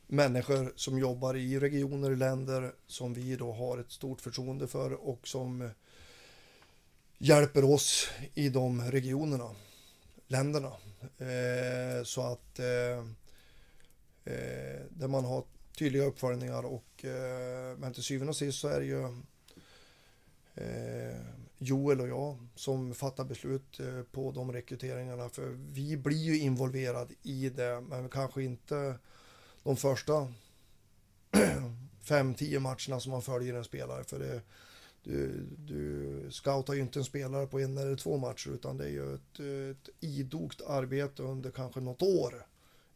[0.07, 5.27] människor som jobbar i regioner, länder som vi då har ett stort förtroende för och
[5.27, 5.69] som
[7.17, 9.55] hjälper oss i de regionerna,
[10.27, 10.71] länderna.
[11.17, 12.97] Eh, så att eh,
[14.25, 15.43] eh, där man har
[15.77, 19.03] tydliga uppföljningar och eh, men till syvende och sist så är det ju
[20.55, 21.17] eh,
[21.57, 27.11] Joel och jag som fattar beslut eh, på de rekryteringarna för vi blir ju involverad
[27.23, 28.99] i det men kanske inte
[29.65, 30.27] de första
[32.03, 34.41] 5-10 matcherna som man följer en spelare för det
[35.03, 38.89] du, du scoutar ju inte en spelare på en eller två matcher utan det är
[38.89, 42.45] ju ett, ett idogt arbete under kanske något år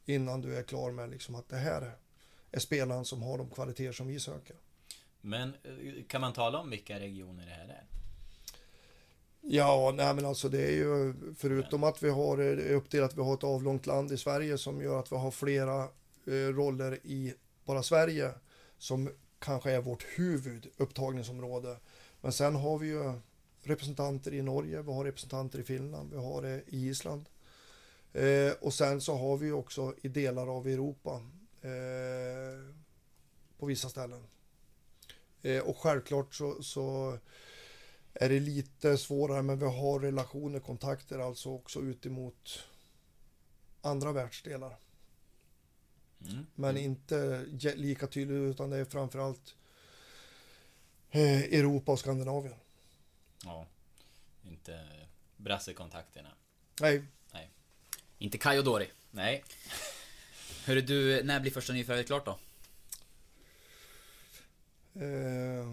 [0.05, 1.91] innan du är klar med liksom att det här
[2.51, 4.55] är spelaren som har de kvaliteter som vi söker.
[5.21, 7.83] Men eh, kan man tala om vilka regioner det här är?
[9.41, 13.33] Ja, nej men alltså det är ju förutom att vi har eh, uppdelat, vi har
[13.33, 15.87] ett avlångt land i Sverige som gör att vi har flera
[16.29, 17.33] Eh, roller i
[17.65, 18.31] bara Sverige
[18.77, 21.77] som kanske är vårt huvudupptagningsområde.
[22.21, 23.13] Men sen har vi ju
[23.63, 27.29] representanter i Norge, vi har representanter i Finland, vi har det i Island.
[28.13, 31.21] Eh, och sen så har vi också i delar av Europa
[31.61, 32.73] eh,
[33.57, 34.23] på vissa ställen.
[35.41, 37.17] Eh, och självklart så, så
[38.13, 42.59] är det lite svårare men vi har relationer, kontakter alltså också ut emot
[43.81, 44.77] andra världsdelar.
[46.25, 46.45] Mm.
[46.55, 49.55] Men inte lika tydligt utan det är framförallt
[51.11, 52.55] eh, Europa och Skandinavien.
[53.45, 53.67] Ja.
[54.43, 54.87] Inte
[55.37, 56.29] brassekontakterna.
[56.81, 57.03] Nej,
[58.17, 58.89] Inte Kai och Dori.
[59.11, 59.43] Nej.
[60.65, 62.39] Hörru du, när blir första nyförvärvet klart då?
[65.01, 65.67] eh,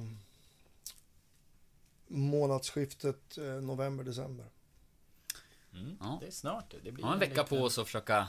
[2.06, 4.46] månadsskiftet eh, november-december.
[5.72, 5.96] Mm.
[6.00, 6.18] Ja.
[6.20, 6.80] Det är snart det.
[6.92, 8.28] blir Har en vecka liten- på oss att försöka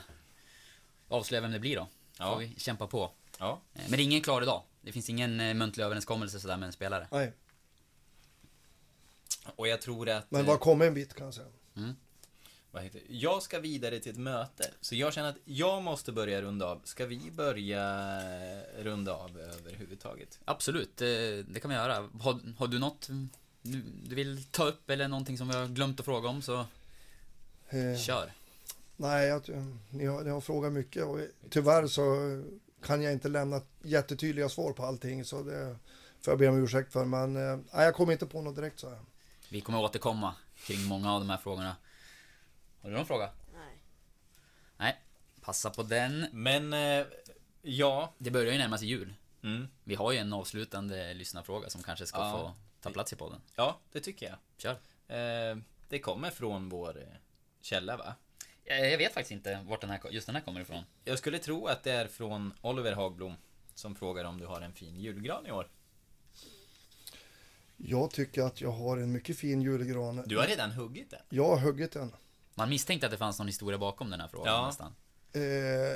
[1.08, 1.88] avslöja vem det blir då.
[2.18, 2.32] Ja.
[2.32, 3.10] Får vi kämpa på.
[3.38, 3.60] Ja.
[3.74, 4.62] Eh, Men det är ingen klar idag.
[4.82, 7.08] Det finns ingen eh, muntlig överenskommelse sådär med en spelare.
[7.10, 7.32] Nej,
[9.56, 10.30] Och jag tror att...
[10.30, 11.46] men eh, vad kommer en bit kan jag säga.
[12.70, 13.14] vad heter det?
[13.14, 14.70] Jag ska vidare till ett möte.
[14.80, 16.80] Så jag känner att jag måste börja runda av.
[16.84, 18.10] Ska vi börja
[18.78, 20.40] runda av överhuvudtaget?
[20.44, 22.08] Absolut, det, det kan vi göra.
[22.20, 23.08] Har, har du något
[23.62, 26.66] du, du vill ta upp eller någonting som vi har glömt att fråga om så
[27.70, 28.32] Eh, kör.
[29.00, 29.42] Nej, jag,
[29.90, 31.18] ni, har, ni har frågat mycket och
[31.50, 32.02] tyvärr så
[32.82, 35.76] kan jag inte lämna jättetydliga svar på allting så det
[36.20, 37.04] får jag be om ursäkt för.
[37.04, 38.98] Men eh, nej, jag kommer inte på något direkt så här.
[39.50, 41.76] Vi kommer återkomma kring många av de här frågorna.
[42.82, 43.30] Har du någon fråga?
[43.52, 43.82] Nej.
[44.76, 44.96] Nej,
[45.40, 46.26] passa på den.
[46.32, 47.06] Men, eh,
[47.62, 48.14] ja.
[48.18, 49.14] Det börjar ju närma sig jul.
[49.42, 49.68] Mm.
[49.84, 52.32] Vi har ju en avslutande lyssnarfråga som kanske ska Ja.
[52.32, 53.40] få ta plats i podden.
[53.54, 54.36] Ja, det tycker jag.
[54.56, 54.72] Kör.
[55.16, 55.56] Eh,
[55.88, 57.16] det kommer från vår eh,
[57.60, 58.14] källa, va?
[58.68, 60.84] Jag vet faktiskt inte vart den här, just den här kommer ifrån.
[61.04, 63.34] Jag skulle tro att det är från Oliver Hagblom
[63.74, 65.68] som frågar om du har en fin julgran i år.
[67.76, 70.22] Jag tycker att jag har en mycket fin julgran.
[70.26, 71.20] Du har redan huggit den.
[71.28, 72.12] Jag har huggit den.
[72.54, 74.66] Man misstänkte att det fanns någon historia bakom den här frågan Ja.
[74.66, 74.94] nästan.
[75.32, 75.42] Eh,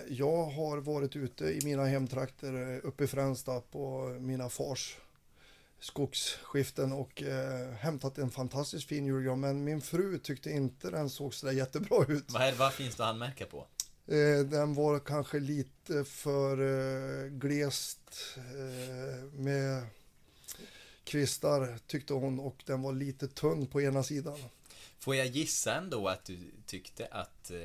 [0.09, 4.97] jag har varit ute i mina hemtrakter eh, uppe i Fränsta på mina fars
[5.83, 9.41] skogsskiften och eh, hämtat en fantastiskt fin julgran.
[9.41, 12.31] Men min fru tyckte inte den såg sådär jättebra ut.
[12.31, 13.67] Vad, är, vad finns det att anmärka på?
[14.07, 18.01] Eh, den var kanske lite för eh, glest
[18.37, 19.87] eh, med
[21.05, 24.39] kvistar tyckte hon och den var lite tunn på ena sidan.
[24.99, 27.51] Får jag gissa ändå att du tyckte att...
[27.51, 27.59] Eh,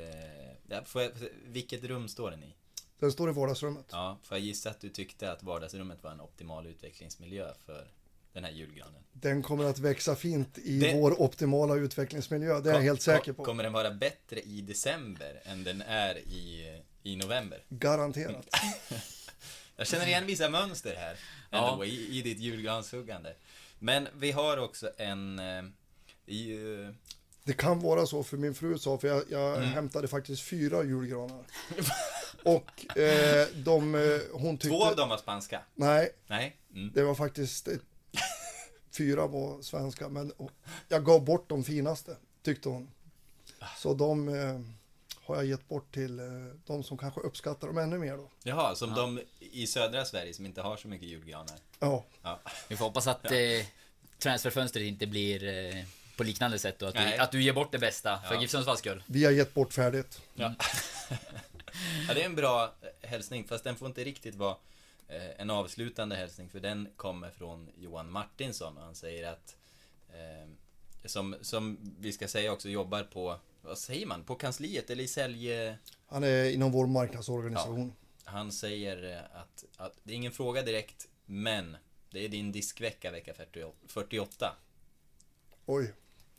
[0.68, 1.10] ja, får jag,
[1.44, 2.54] vilket rum står den i?
[2.98, 3.86] Den står i vardagsrummet.
[3.90, 7.88] Ja, får jag gissa att du tyckte att vardagsrummet var en optimal utvecklingsmiljö för
[8.38, 8.94] den här julgranen?
[9.12, 13.32] Den kommer att växa fint i Det- vår optimala utvecklingsmiljö, det är jag helt säker
[13.32, 13.44] på.
[13.44, 17.62] Kommer den vara bättre i december än den är i, i november?
[17.68, 18.46] Garanterat.
[19.76, 21.16] Jag känner igen vissa mönster här
[21.50, 21.72] Ja.
[21.72, 23.34] ändå, i, i ditt julgranshuggande.
[23.78, 25.38] Men vi har också en...
[25.38, 25.64] eh,
[26.26, 26.94] I, eh,
[27.44, 29.68] Det kan vara så för min fru sa, för jag, jag Mm.
[29.68, 31.44] hämtade faktiskt fyra julgranar.
[32.42, 34.00] Och eh, de, eh,
[34.32, 34.68] hon tyckte...
[34.68, 35.60] två av dem var spanska.
[35.74, 36.56] Nej, Nej?
[36.74, 36.90] Mm.
[36.94, 37.68] det var faktiskt...
[38.98, 40.32] Fyra var svenska, men
[40.88, 42.90] jag gav bort de finaste, tyckte hon.
[43.78, 44.60] Så de eh,
[45.24, 46.24] har jag gett bort till eh,
[46.66, 48.30] de som kanske uppskattar dem ännu mer då.
[48.42, 51.56] Jaha, som de i södra Sverige som inte har så mycket julgranar.
[51.78, 52.40] Ja, Ja.
[52.68, 53.38] Vi får hoppas att eh,
[54.18, 55.44] transferfönstret inte blir
[55.76, 55.84] eh,
[56.16, 58.40] på liknande sätt och att du, att du ger bort det bästa för Ja.
[58.40, 59.02] GIF Sundsvalls skull.
[59.06, 60.22] vi har gett bort färdigt.
[60.34, 60.54] Ja.
[62.08, 64.56] ja, det är en bra eh, hälsning, fast den får inte riktigt vara
[65.08, 69.56] eh, en avslutande hälsning, för den kommer från Johan Martinsson och han säger att
[70.08, 70.48] eh,
[71.04, 75.08] som, som vi ska säga också jobbar på, vad säger man, på kansliet eller i
[75.08, 75.50] sälj...
[76.06, 77.92] Han är inom vår marknadsorganisation.
[78.24, 81.76] Han säger eh, att, att det är ingen fråga direkt, men
[82.10, 84.56] det är din diskvecka vecka 40 48.
[85.66, 85.92] Oj.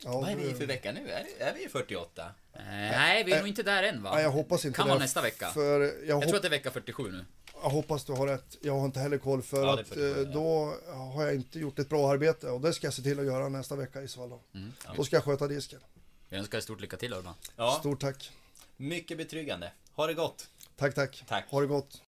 [0.04, 1.10] Ja, Vad är vi för vecka nu?
[1.10, 2.22] Är, är vi i 48?
[2.52, 4.14] Eh, nej, vi är nog inte där än va?
[4.14, 4.90] Nej, jag hoppas inte Kan det.
[4.90, 5.48] vara nästa vecka.
[5.48, 7.24] För jag, Jag tror att det är vecka 47 nu.
[7.62, 8.56] Jag hoppas du har rätt.
[8.60, 10.74] Jag har inte heller koll för Ja, att 47, eh, då
[11.14, 13.48] har jag inte gjort ett bra arbete och det ska jag se till att göra
[13.48, 14.30] nästa vecka i så fall.
[14.30, 14.90] Då, Mm, ja.
[14.96, 15.80] då ska jag sköta disken.
[16.28, 17.34] Vi önskar dig stort lycka till Urban.
[17.56, 18.30] Ja, Stort tack.
[18.76, 19.72] mycket betryggande.
[19.94, 20.48] Ha det gott!
[20.76, 21.24] Tack, tack.
[21.28, 21.44] Tack.
[21.50, 22.02] Ha det gott.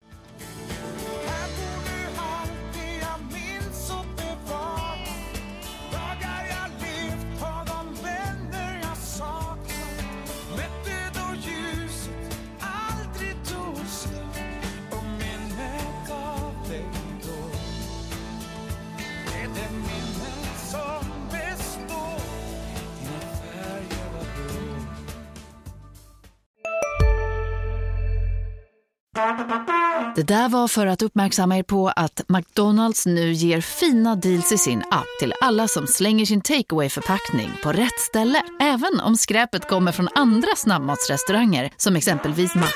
[30.16, 34.58] Det där var för att uppmärksamma er på att McDonalds nu ger fina deals i
[34.58, 38.42] sin app till alla som slänger sin takeaway förpackning på rätt ställe.
[38.60, 42.66] Även om skräpet kommer från andra snabbmatsrestauranger som exempelvis Ma...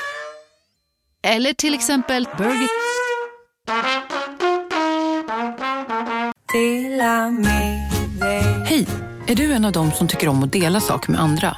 [1.23, 2.69] Eller till exempel Burger...
[8.65, 8.87] Hej!
[9.27, 11.57] Är du en av dem som tycker om att dela saker med andra?